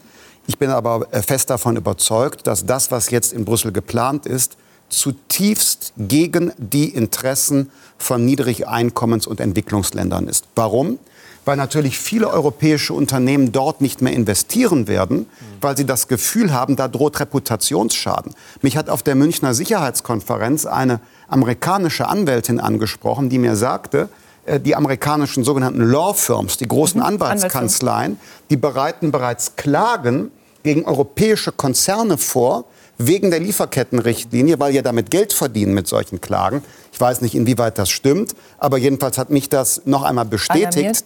[0.48, 4.58] Ich bin aber äh, fest davon überzeugt, dass das, was jetzt in Brüssel geplant ist,
[4.90, 10.46] zutiefst gegen die Interessen von Niedrigeinkommens- und Entwicklungsländern ist.
[10.56, 10.98] Warum?
[11.46, 15.26] Weil natürlich viele europäische Unternehmen dort nicht mehr investieren werden,
[15.62, 18.34] weil sie das Gefühl haben, da droht Reputationsschaden.
[18.62, 24.10] Mich hat auf der Münchner Sicherheitskonferenz eine amerikanische Anwältin angesprochen, die mir sagte,
[24.58, 27.06] die amerikanischen sogenannten Law Firms, die großen mhm.
[27.06, 28.20] Anwaltskanzleien,
[28.50, 30.32] die bereiten bereits Klagen
[30.64, 32.66] gegen europäische Konzerne vor,
[32.98, 36.64] wegen der Lieferkettenrichtlinie, weil ihr damit Geld verdienen mit solchen Klagen.
[36.92, 41.06] Ich weiß nicht, inwieweit das stimmt, aber jedenfalls hat mich das noch einmal bestätigt,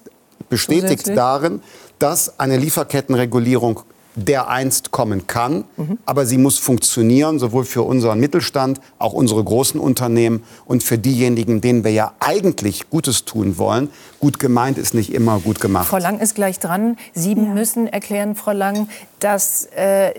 [0.49, 1.61] bestätigt darin,
[1.99, 3.81] dass eine Lieferkettenregulierung
[4.15, 5.65] dereinst kommen kann.
[5.77, 5.97] Mhm.
[6.05, 11.61] Aber sie muss funktionieren, sowohl für unseren Mittelstand, auch unsere großen Unternehmen und für diejenigen,
[11.61, 13.89] denen wir ja eigentlich Gutes tun wollen.
[14.19, 15.87] Gut gemeint ist nicht immer gut gemacht.
[15.87, 16.97] Frau Lang ist gleich dran.
[17.13, 17.41] Sie ja.
[17.41, 18.87] müssen erklären, Frau Lang,
[19.19, 20.13] dass äh,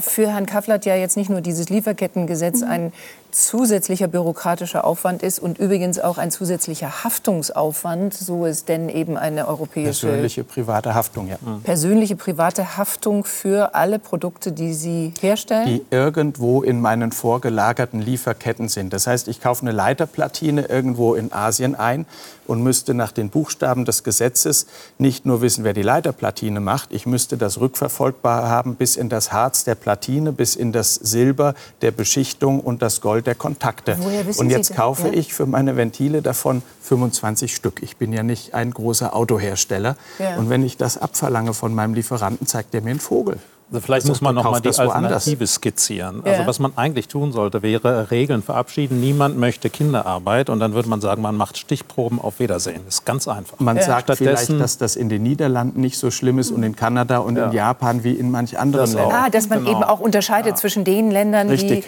[0.00, 2.68] für Herrn Kafflert ja jetzt nicht nur dieses Lieferkettengesetz mhm.
[2.68, 2.92] ein
[3.34, 9.48] zusätzlicher bürokratischer Aufwand ist und übrigens auch ein zusätzlicher Haftungsaufwand, so es denn eben eine
[9.48, 11.36] europäische persönliche private Haftung, ja.
[11.40, 11.62] Mhm.
[11.62, 18.68] Persönliche private Haftung für alle Produkte, die Sie herstellen, die irgendwo in meinen vorgelagerten Lieferketten
[18.68, 18.92] sind.
[18.92, 22.06] Das heißt, ich kaufe eine Leiterplatine irgendwo in Asien ein
[22.46, 24.66] und müsste nach den Buchstaben des Gesetzes
[24.98, 29.32] nicht nur wissen, wer die Leiterplatine macht, ich müsste das rückverfolgbar haben bis in das
[29.32, 33.96] Harz der Platine, bis in das Silber der Beschichtung und das Gold der Kontakte.
[34.36, 35.14] Und jetzt kaufe ja?
[35.14, 37.82] ich für meine Ventile davon 25 Stück.
[37.82, 39.96] Ich bin ja nicht ein großer Autohersteller.
[40.18, 40.36] Ja.
[40.36, 43.38] Und wenn ich das abverlange von meinem Lieferanten, zeigt er mir einen Vogel.
[43.70, 46.22] Also vielleicht muss man noch mal die Alternative skizzieren.
[46.24, 46.46] Also ja.
[46.46, 49.00] was man eigentlich tun sollte, wäre Regeln verabschieden.
[49.00, 52.82] Niemand möchte Kinderarbeit und dann würde man sagen, man macht Stichproben auf Wiedersehen.
[52.84, 53.58] Das ist ganz einfach.
[53.60, 53.82] Man ja.
[53.82, 57.36] sagt vielleicht, dass das in den Niederlanden nicht so schlimm ist und in Kanada und
[57.36, 57.46] ja.
[57.46, 59.24] in Japan wie in manch anderen das Ländern.
[59.24, 59.70] Ah, dass man genau.
[59.70, 61.82] eben auch unterscheidet zwischen den Ländern, die,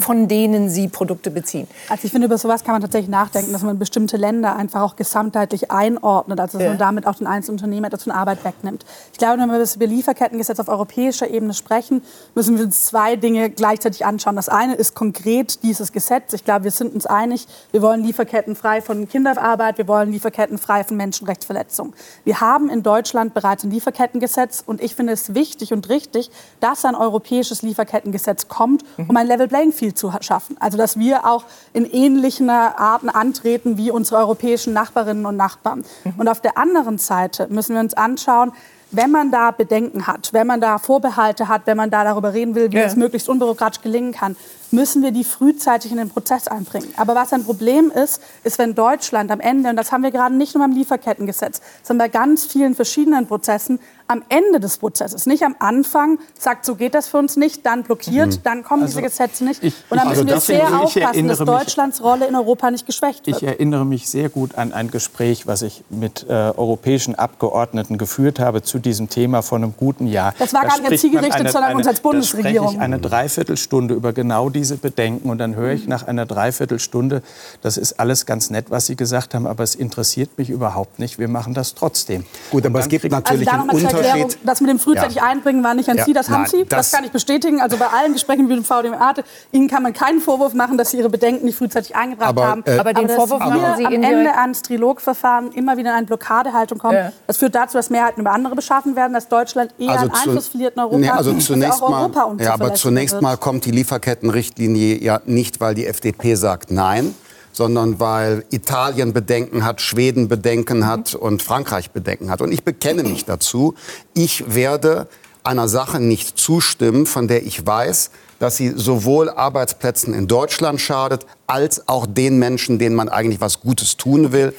[0.00, 1.68] von denen sie Produkte beziehen.
[1.88, 4.96] Also ich finde, über sowas kann man tatsächlich nachdenken, dass man bestimmte Länder einfach auch
[4.96, 8.84] gesamtheitlich einordnet, also dass man damit auch den einzelnen Unternehmen etwas von Arbeit wegnimmt.
[9.12, 12.02] Ich glaube, wenn wir über Lieferkettengesetz auf europäischer europäischer Ebene sprechen,
[12.34, 14.36] müssen wir uns zwei Dinge gleichzeitig anschauen.
[14.36, 16.32] Das eine ist konkret dieses Gesetz.
[16.32, 20.58] Ich glaube, wir sind uns einig, wir wollen Lieferketten frei von Kinderarbeit, wir wollen Lieferketten
[20.58, 21.94] frei von Menschenrechtsverletzungen.
[22.24, 26.84] Wir haben in Deutschland bereits ein Lieferkettengesetz und ich finde es wichtig und richtig, dass
[26.84, 30.56] ein europäisches Lieferkettengesetz kommt, um ein Level Playing Field zu schaffen.
[30.60, 35.84] Also dass wir auch in ähnlichen Arten antreten wie unsere europäischen Nachbarinnen und Nachbarn.
[36.16, 38.52] Und auf der anderen Seite müssen wir uns anschauen,
[38.90, 42.54] wenn man da Bedenken hat, wenn man da Vorbehalte hat, wenn man da darüber reden
[42.54, 42.84] will, wie ja.
[42.84, 44.36] es möglichst unbürokratisch gelingen kann,
[44.70, 46.92] müssen wir die frühzeitig in den Prozess einbringen.
[46.96, 50.34] Aber was ein Problem ist, ist, wenn Deutschland am Ende, und das haben wir gerade
[50.34, 55.42] nicht nur beim Lieferkettengesetz, sondern bei ganz vielen verschiedenen Prozessen, am Ende des Prozesses, nicht
[55.42, 58.42] am Anfang, sagt, so geht das für uns nicht, dann blockiert, mhm.
[58.42, 59.62] dann kommen also diese Gesetze nicht.
[59.62, 63.26] Ich, und dann also müssen wir sehr aufpassen, dass Deutschlands Rolle in Europa nicht geschwächt
[63.26, 63.36] wird.
[63.36, 68.40] Ich erinnere mich sehr gut an ein Gespräch, was ich mit äh, europäischen Abgeordneten geführt
[68.40, 70.34] habe zu diesem Thema vor einem guten Jahr.
[70.38, 72.68] Das war gar nicht an Sie gerichtet, sondern uns als Bundesregierung.
[72.68, 77.22] Da ich eine Dreiviertelstunde über genau diese Bedenken und dann höre ich nach einer Dreiviertelstunde,
[77.62, 81.18] das ist alles ganz nett, was Sie gesagt haben, aber es interessiert mich überhaupt nicht.
[81.18, 82.24] Wir machen das trotzdem.
[82.50, 85.22] Gut, aber es gibt natürlich also einen Unterschied Erklärung, das mit dem frühzeitig ja.
[85.22, 86.04] einbringen war nicht an ja.
[86.04, 86.64] Sie, das haben Nein, Sie.
[86.64, 87.60] Das, das, kann ich bestätigen.
[87.60, 89.14] Also bei allen Gesprächen mit dem VDMA,
[89.52, 92.62] Ihnen kann man keinen Vorwurf machen, dass Sie Ihre Bedenken nicht frühzeitig eingebracht aber, haben.
[92.66, 96.78] Äh, aber den Vorwurf machen Sie am Ende ans Trilogverfahren immer wieder in eine Blockadehaltung
[96.78, 96.94] kommen.
[96.94, 97.12] Ja.
[97.26, 100.48] Das führt dazu, dass Mehrheiten über andere beschaffen werden, dass Deutschland eher also an Einfluss
[100.48, 100.98] verliert in Europa.
[100.98, 105.86] Nee, also zunächst mal, ja, aber zunächst mal kommt die Lieferkettenrichtlinie ja nicht, weil die
[105.86, 107.14] FDP sagt Nein,
[107.52, 112.40] sondern weil Italien Bedenken hat, Schweden Bedenken hat und Frankreich Bedenken hat.
[112.40, 113.74] Und ich bekenne mich dazu.
[114.14, 115.08] Ich werde
[115.42, 121.26] einer Sache nicht zustimmen, von der ich weiß, dass sie sowohl Arbeitsplätzen in Deutschland schadet,
[121.46, 124.54] als auch den Menschen, denen man eigentlich was Gutes tun will.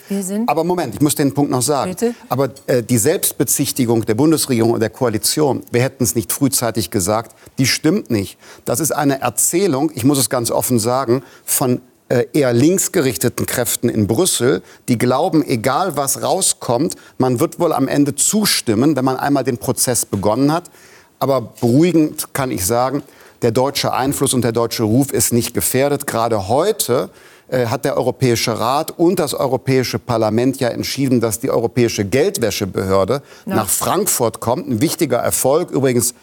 [0.47, 1.91] Aber Moment, ich muss den Punkt noch sagen.
[1.91, 2.15] Bitte?
[2.27, 7.35] Aber äh, die Selbstbezichtigung der Bundesregierung und der Koalition, wir hätten es nicht frühzeitig gesagt,
[7.57, 8.37] die stimmt nicht.
[8.65, 13.87] Das ist eine Erzählung, ich muss es ganz offen sagen, von äh, eher linksgerichteten Kräften
[13.87, 19.17] in Brüssel, die glauben, egal was rauskommt, man wird wohl am Ende zustimmen, wenn man
[19.17, 20.71] einmal den Prozess begonnen hat.
[21.19, 23.03] Aber beruhigend kann ich sagen,
[23.41, 26.07] der deutsche Einfluss und der deutsche Ruf ist nicht gefährdet.
[26.07, 27.09] Gerade heute
[27.49, 33.21] äh, hat der Europäische Rat und das Europäische Parlament ja entschieden, dass die Europäische Geldwäschebehörde
[33.45, 33.55] ja.
[33.55, 34.67] nach Frankfurt kommt.
[34.67, 35.71] Ein wichtiger Erfolg.
[35.71, 36.13] Übrigens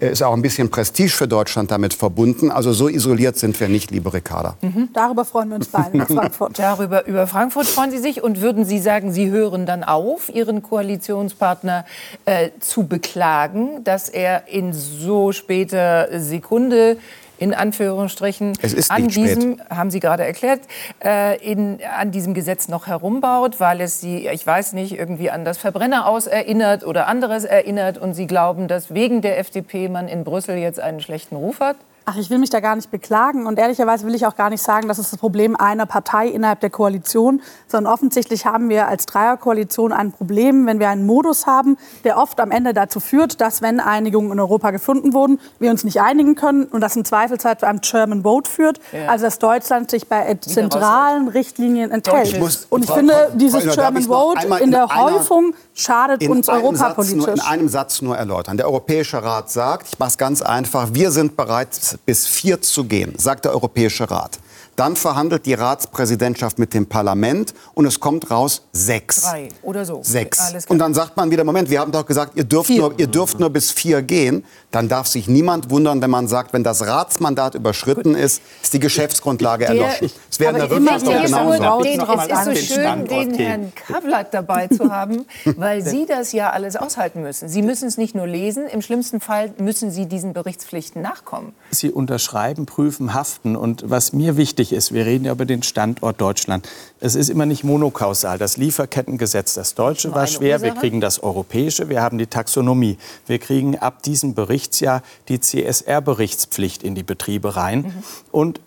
[0.00, 2.50] ist auch ein bisschen Prestige für Deutschland damit verbunden.
[2.50, 4.56] Also so isoliert sind wir nicht, liebe Ricarda.
[4.60, 4.88] Mhm.
[4.92, 6.58] Darüber freuen wir uns beide nach Frankfurt.
[6.58, 10.62] Darüber, über Frankfurt freuen Sie sich und würden Sie sagen, Sie hören dann auf, Ihren
[10.62, 11.84] Koalitionspartner
[12.24, 16.98] äh, zu beklagen, dass er in so später Sekunde
[17.38, 18.52] in Anführungsstrichen
[18.88, 19.70] an diesem, spät.
[19.70, 20.60] haben Sie gerade erklärt,
[21.04, 25.44] äh, in, an diesem Gesetz noch herumbaut, weil es Sie, ich weiß nicht, irgendwie an
[25.44, 30.24] das Verbrenner erinnert oder anderes erinnert und Sie glauben, dass wegen der FDP man in
[30.24, 31.76] Brüssel jetzt einen schlechten Ruf hat?
[32.10, 33.46] Ach, ich will mich da gar nicht beklagen.
[33.46, 36.60] Und ehrlicherweise will ich auch gar nicht sagen, das ist das Problem einer Partei innerhalb
[36.60, 41.76] der Koalition, sondern offensichtlich haben wir als Dreierkoalition ein Problem, wenn wir einen Modus haben,
[42.04, 45.84] der oft am Ende dazu führt, dass, wenn Einigungen in Europa gefunden wurden, wir uns
[45.84, 48.80] nicht einigen können und das im Zweifelsfall zu einem German Vote führt.
[48.90, 49.08] Ja.
[49.08, 52.40] Also, dass Deutschland sich bei zentralen Richtlinien enthält.
[52.70, 57.16] und ich finde, dieses German Vote in der Häufung schadet uns europapolitisch.
[57.16, 58.56] Nur, in einem Satz nur erläutern.
[58.56, 62.84] Der Europäische Rat sagt, ich mache es ganz einfach, wir sind bereit, bis vier zu
[62.84, 64.38] gehen, sagt der Europäische Rat.
[64.78, 69.22] Dann verhandelt die Ratspräsidentschaft mit dem Parlament und es kommt raus sechs.
[69.22, 70.02] Drei oder so.
[70.04, 70.66] Sechs.
[70.68, 73.40] Und dann sagt man wieder, Moment, wir haben doch gesagt, ihr dürft, nur, ihr dürft
[73.40, 74.44] nur bis vier gehen.
[74.70, 78.22] Dann darf sich niemand wundern, wenn man sagt, wenn das Ratsmandat überschritten Gut.
[78.22, 80.12] ist, ist die Geschäftsgrundlage der, erloschen.
[80.30, 84.68] Es werden aber immer doch genau den, Es ist so schön, den Herrn Kavlat dabei
[84.68, 85.26] zu haben,
[85.56, 87.48] weil Sie das ja alles aushalten müssen.
[87.48, 91.52] Sie müssen es nicht nur lesen, im schlimmsten Fall müssen Sie diesen Berichtspflichten nachkommen.
[91.70, 93.56] Sie unterschreiben, prüfen, haften.
[93.56, 96.68] Und was mir wichtig ist, wir reden ja über den Standort Deutschland.
[97.00, 98.38] Es ist immer nicht monokausal.
[98.38, 100.62] Das Lieferkettengesetz, das deutsche war schwer.
[100.62, 101.88] Wir kriegen das europäische.
[101.88, 102.98] Wir haben die Taxonomie.
[103.26, 107.80] Wir kriegen ab diesem Berichtsjahr die CSR-Berichtspflicht in die Betriebe rein.
[107.80, 107.92] Mhm.
[108.32, 108.60] Und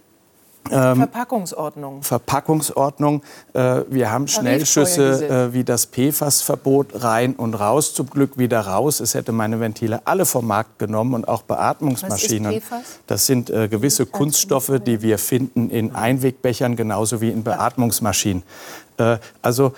[0.69, 2.03] ähm, Verpackungsordnung.
[2.03, 3.23] Verpackungsordnung.
[3.53, 7.93] Äh, wir haben Schnellschüsse äh, wie das PFAS-Verbot rein und raus.
[7.93, 8.99] Zum Glück wieder raus.
[8.99, 12.51] Es hätte meine Ventile alle vom Markt genommen und auch Beatmungsmaschinen.
[12.51, 12.99] Was ist PFAS?
[13.07, 18.43] Das sind äh, gewisse Kunststoffe, die wir finden in Einwegbechern genauso wie in Beatmungsmaschinen.
[18.97, 19.73] Äh, also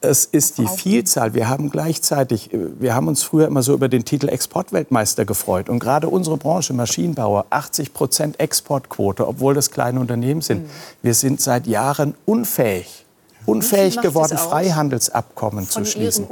[0.00, 1.34] es ist die Vielzahl.
[1.34, 5.68] Wir haben gleichzeitig, äh, wir haben uns früher immer so über den Titel Exportweltmeister gefreut.
[5.68, 10.64] Und gerade unsere Branche, Maschinenbauer, 80 Prozent Exportquote, obwohl das kleine Unternehmen sind.
[10.64, 10.70] Mhm.
[11.02, 13.04] Wir sind seit Jahren unfähig,
[13.46, 16.26] unfähig geworden, Freihandelsabkommen Von zu schließen.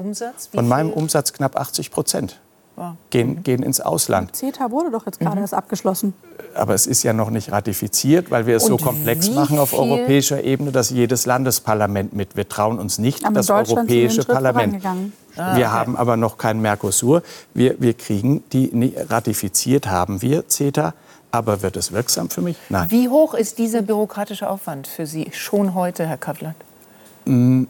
[0.55, 2.41] Von meinem Umsatz knapp 80 Prozent
[3.11, 4.37] gehen, gehen ins Ausland.
[4.37, 5.43] CETA wurde doch jetzt gerade mhm.
[5.43, 6.15] erst abgeschlossen.
[6.55, 9.73] Aber es ist ja noch nicht ratifiziert, weil wir es Und so komplex machen auf
[9.73, 12.37] europäischer Ebene, dass jedes Landesparlament mit.
[12.37, 14.85] Wir trauen uns nicht aber das europäische Parlament.
[14.85, 15.67] Ah, wir okay.
[15.67, 17.23] haben aber noch kein Mercosur.
[17.55, 20.95] Wir, wir kriegen die ratifiziert haben wir CETA.
[21.33, 22.57] Aber wird es wirksam für mich?
[22.71, 22.91] Nein.
[22.91, 26.55] Wie hoch ist dieser bürokratische Aufwand für Sie schon heute, Herr Kavlat?
[27.27, 27.65] Mm,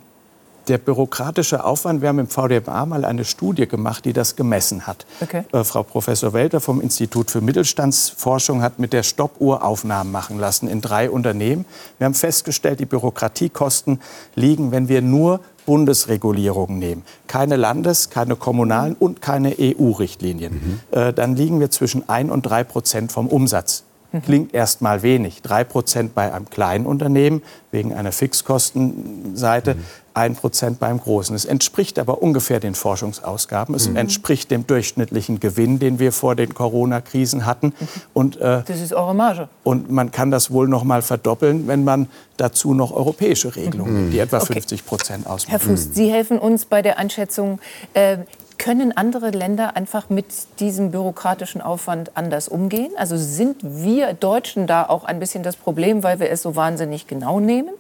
[0.69, 5.07] der bürokratische Aufwand, wir haben im VDMA mal eine Studie gemacht, die das gemessen hat.
[5.21, 5.45] Okay.
[5.53, 10.69] Äh, Frau Professor Welter vom Institut für Mittelstandsforschung hat mit der Stoppuhr Aufnahmen machen lassen
[10.69, 11.65] in drei Unternehmen.
[11.99, 14.01] Wir haben festgestellt, die Bürokratiekosten
[14.35, 20.53] liegen, wenn wir nur Bundesregulierungen nehmen, keine Landes-, keine kommunalen und keine EU-Richtlinien,
[20.93, 20.99] mhm.
[20.99, 23.83] äh, dann liegen wir zwischen 1 und 3 Prozent vom Umsatz.
[24.25, 25.43] Klingt erst mal wenig.
[25.43, 29.77] 3 Prozent bei einem kleinen Unternehmen wegen einer Fixkostenseite,
[30.17, 30.23] mhm.
[30.23, 31.35] 1 Prozent beim großen.
[31.37, 33.75] Es entspricht aber ungefähr den Forschungsausgaben.
[33.75, 33.97] Es mhm.
[33.97, 37.67] entspricht dem durchschnittlichen Gewinn, den wir vor den Corona-Krisen hatten.
[37.67, 37.89] Mhm.
[38.15, 39.49] Und, äh, das ist eure Marge.
[39.63, 44.11] Und man kann das wohl noch mal verdoppeln, wenn man dazu noch europäische Regelungen, mhm.
[44.11, 44.55] die etwa okay.
[44.55, 45.51] 50 Prozent ausmachen.
[45.51, 47.61] Herr Fuß, Sie helfen uns bei der Einschätzung.
[47.95, 48.19] Äh,
[48.59, 50.27] können andere Länder einfach mit
[50.61, 52.93] diesem bürokratischen Aufwand anders umgehen?
[52.97, 57.07] Also sind wir Deutschen da auch ein bisschen das Problem, weil wir es so wahnsinnig
[57.07, 57.75] genau nehmen?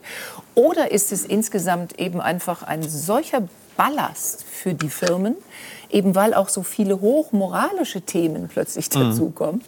[0.54, 3.42] Oder ist es insgesamt eben einfach ein solcher
[3.76, 5.36] Ballast für die Firmen,
[5.90, 9.00] eben weil auch so viele hochmoralische Themen plötzlich mhm.
[9.00, 9.64] dazukommen,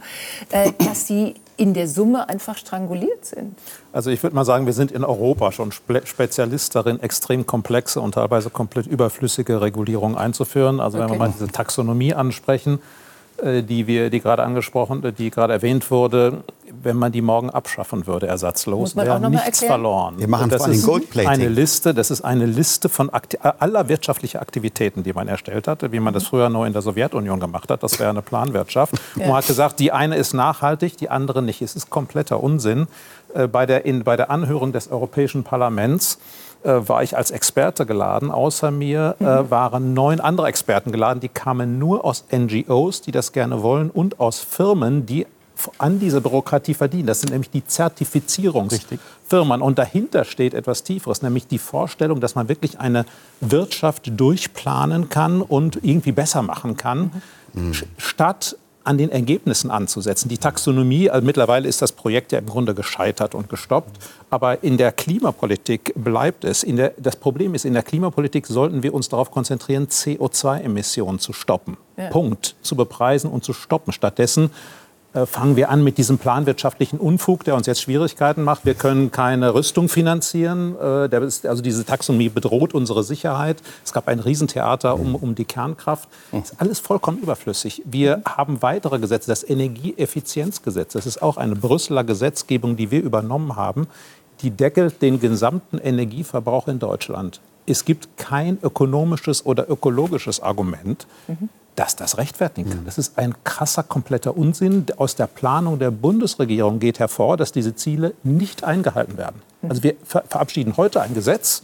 [0.50, 3.59] äh, dass sie in der Summe einfach stranguliert sind.
[3.92, 8.12] Also ich würde mal sagen, wir sind in Europa schon Spezialist darin, extrem komplexe und
[8.12, 10.80] teilweise komplett überflüssige Regulierungen einzuführen.
[10.80, 12.78] Also wenn wir mal diese Taxonomie ansprechen,
[13.42, 16.44] äh, die wir, die gerade angesprochen, die gerade erwähnt wurde,
[16.83, 19.72] wenn man die morgen abschaffen würde, ersatzlos, wäre nichts erklären?
[19.72, 20.18] verloren.
[20.18, 25.03] Wir machen das ist eine Liste, das ist eine Liste von Akti aller wirtschaftlichen Aktivitäten,
[25.03, 27.83] die man erstellt hatte, wie man das früher nur in der Sowjetunion gemacht hat.
[27.83, 28.95] Das wäre eine Planwirtschaft.
[29.16, 29.24] Ja.
[29.24, 31.62] Und man hat gesagt, die eine ist nachhaltig, die andere nicht.
[31.62, 32.87] Es ist kompletter Unsinn.
[33.35, 36.18] Äh, bei der, in, bei der Anhörung des Europäischen Parlaments
[36.62, 38.31] äh, war ich als Experte geladen.
[38.31, 39.51] Außer mir äh, mhm.
[39.51, 41.20] waren neun andere Experten geladen.
[41.20, 45.26] Die kamen nur aus NGOs, die das gerne wollen, und aus Firmen, die
[45.78, 47.06] an dieser Bürokratie verdienen.
[47.06, 49.62] Das sind nämlich die Zertifizierungsfirmen.
[49.62, 53.04] Und dahinter steht etwas Tieferes, nämlich die Vorstellung, dass man wirklich eine
[53.40, 57.11] Wirtschaft durchplanen kann und irgendwie besser machen kann,
[57.54, 57.72] mhm.
[57.96, 58.56] statt
[58.88, 60.30] an den Ergebnissen anzusetzen.
[60.30, 64.02] Die Taxonomie, also mittlerweile ist das Projekt ja im Grunde gescheitert und gestoppt.
[64.30, 66.62] Aber in der Klimapolitik bleibt es.
[66.62, 71.76] Der, das Problem ist, in der Klimapolitik sollten wir uns darauf konzentrieren, CO2-Emissionen zu stoppen.
[71.98, 72.09] Ja.
[72.09, 72.56] Punkt.
[72.62, 73.92] Zu bepreisen und zu stoppen.
[73.92, 74.50] Stattdessen
[75.26, 78.66] fangen wir an mit diesem planwirtschaftlichen Unfug, der uns jetzt Schwierigkeiten macht.
[78.66, 80.76] Wir können keine Rüstung finanzieren.
[80.76, 81.14] Äh,
[81.48, 83.62] also diese Taxonomie bedroht unsere Sicherheit.
[83.84, 86.09] Es gab ein Riesentheater um, um die Kernkraft.
[86.30, 87.82] Das ist alles vollkommen überflüssig.
[87.86, 89.28] Wir haben weitere Gesetze.
[89.28, 93.86] Das Energieeffizienzgesetz, das ist auch eine Brüsseler Gesetzgebung, die wir übernommen haben.
[94.42, 97.40] Die deckelt den gesamten Energieverbrauch in Deutschland.
[97.66, 101.48] Es gibt kein ökonomisches oder ökologisches Argument, mhm
[101.79, 102.85] dass das rechtfertigen kann.
[102.85, 104.87] Das ist ein krasser, kompletter Unsinn.
[104.97, 109.43] Aus der Planung der Bundesregierung geht hervor, dass diese Ziele nicht eingehalten werden.
[109.68, 111.62] Also wir verabschieden heute ein Gesetz,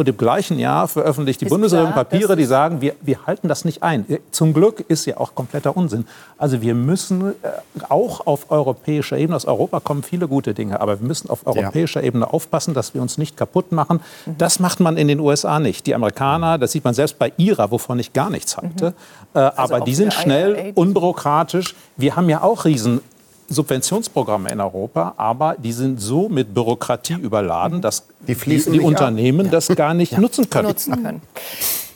[0.00, 3.48] und im gleichen Jahr veröffentlicht die ist Bundesregierung klar, Papiere, die sagen, wir, wir halten
[3.48, 4.06] das nicht ein.
[4.30, 6.06] Zum Glück ist ja auch kompletter Unsinn.
[6.38, 7.48] Also wir müssen äh,
[7.90, 12.00] auch auf europäischer Ebene, aus Europa kommen viele gute Dinge, aber wir müssen auf europäischer
[12.00, 12.06] ja.
[12.06, 14.00] Ebene aufpassen, dass wir uns nicht kaputt machen.
[14.24, 14.38] Mhm.
[14.38, 15.86] Das macht man in den USA nicht.
[15.86, 18.94] Die Amerikaner, das sieht man selbst bei IRA, wovon ich gar nichts halte, mhm.
[19.34, 21.74] äh, also aber die sind schnell, unbürokratisch.
[21.98, 23.02] Wir haben ja auch riesen
[23.50, 29.52] Subventionsprogramme in Europa, aber die sind so mit Bürokratie überladen, dass die, die Unternehmen ab.
[29.52, 30.20] das gar nicht ja.
[30.20, 30.68] nutzen können.
[30.68, 31.20] nutzen können.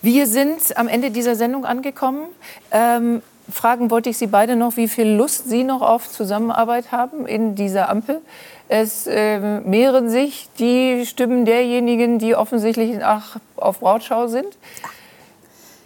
[0.03, 2.25] Wir sind am Ende dieser Sendung angekommen.
[2.71, 7.27] Ähm, fragen wollte ich Sie beide noch, wie viel Lust Sie noch auf Zusammenarbeit haben
[7.27, 8.21] in dieser Ampel.
[8.69, 14.57] Es äh, mehren sich die Stimmen derjenigen, die offensichtlich ach, auf Brautschau sind.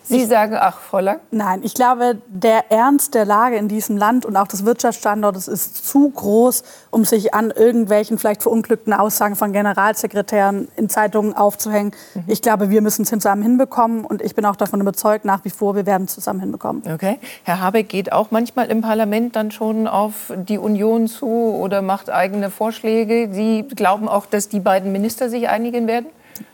[0.09, 1.21] Sie sagen, ach, Frau Lang?
[1.31, 5.87] Nein, ich glaube, der Ernst der Lage in diesem Land und auch des Wirtschaftsstandortes ist
[5.87, 11.93] zu groß, um sich an irgendwelchen vielleicht verunglückten Aussagen von Generalsekretären in Zeitungen aufzuhängen.
[12.15, 12.25] Mhm.
[12.27, 15.51] Ich glaube, wir müssen es zusammen hinbekommen und ich bin auch davon überzeugt, nach wie
[15.51, 16.83] vor, wir werden es zusammen hinbekommen.
[16.91, 17.19] Okay.
[17.45, 22.11] Herr Habeck geht auch manchmal im Parlament dann schon auf die Union zu oder macht
[22.11, 23.29] eigene Vorschläge.
[23.33, 26.07] Sie glauben auch, dass die beiden Minister sich einigen werden?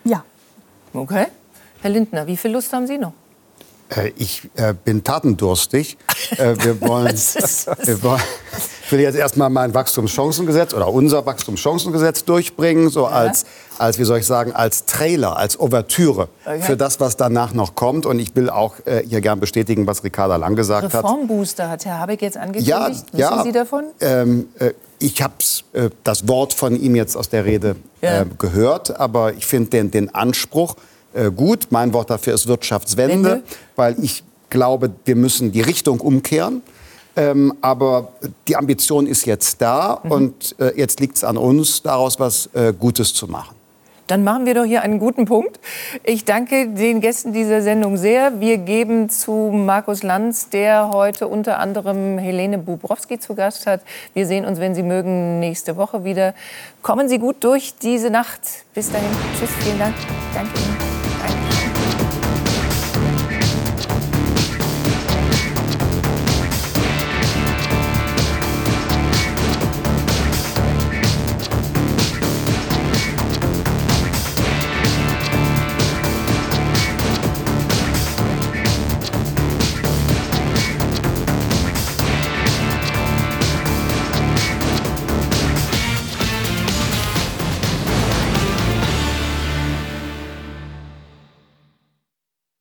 [0.05, 0.25] Ja.
[0.93, 1.27] Okay.
[1.83, 3.13] Herr Lindner, wie viel Lust haben Sie noch?
[3.97, 5.97] Äh, ich äh, bin tatendurstig.
[6.33, 8.23] Äh, wir, wollen, wir wollen,
[8.85, 13.45] ich will jetzt erstmal mein Wachstumschancengesetz oder unser Wachstumschancengesetz durchbringen, so als,
[13.79, 16.63] als, wie soll ich sagen, als Trailer, als Ouvertüre okay.
[16.63, 18.07] für das, was danach noch kommt.
[18.07, 21.05] Und ich will auch äh, hier gern bestätigen, was Ricarda Lang gesagt hat.
[21.05, 22.69] Reformbooster hat Herr Habeck jetzt angekündigt.
[22.69, 23.85] Ja, Wissen ja, Sie davon?
[24.01, 25.35] Ähm, äh, ich habe
[25.73, 28.25] äh, das Wort von ihm jetzt aus der Rede ja.
[28.39, 30.77] gehört, aber ich finde den, den Anspruch,
[31.15, 31.69] äh, gut.
[31.71, 33.43] Mein Wort dafür ist Wirtschaftswende, Wende.
[33.77, 36.63] weil ich glaube, wir müssen die Richtung umkehren.
[37.17, 38.13] Ähm, aber
[38.49, 40.11] die Ambition ist jetzt da mhm.
[40.11, 43.55] und äh, jetzt liegt es an uns, daraus was äh, Gutes zu machen.
[44.07, 45.59] Dann machen wir doch hier einen guten Punkt.
[46.03, 48.39] Ich danke den Gästen dieser Sendung sehr.
[48.39, 53.81] Wir geben zu Markus Lanz, der heute unter anderem Helene Bubrowski zu Gast hat.
[54.13, 56.35] Wir sehen uns, wenn Sie mögen, nächste Woche wieder.
[56.83, 58.41] Kommen Sie gut durch diese Nacht.
[58.75, 59.09] Bis dahin.
[59.39, 59.51] Tschüss.
[59.61, 59.95] Vielen Dank.
[60.35, 60.84] Danke Ihnen.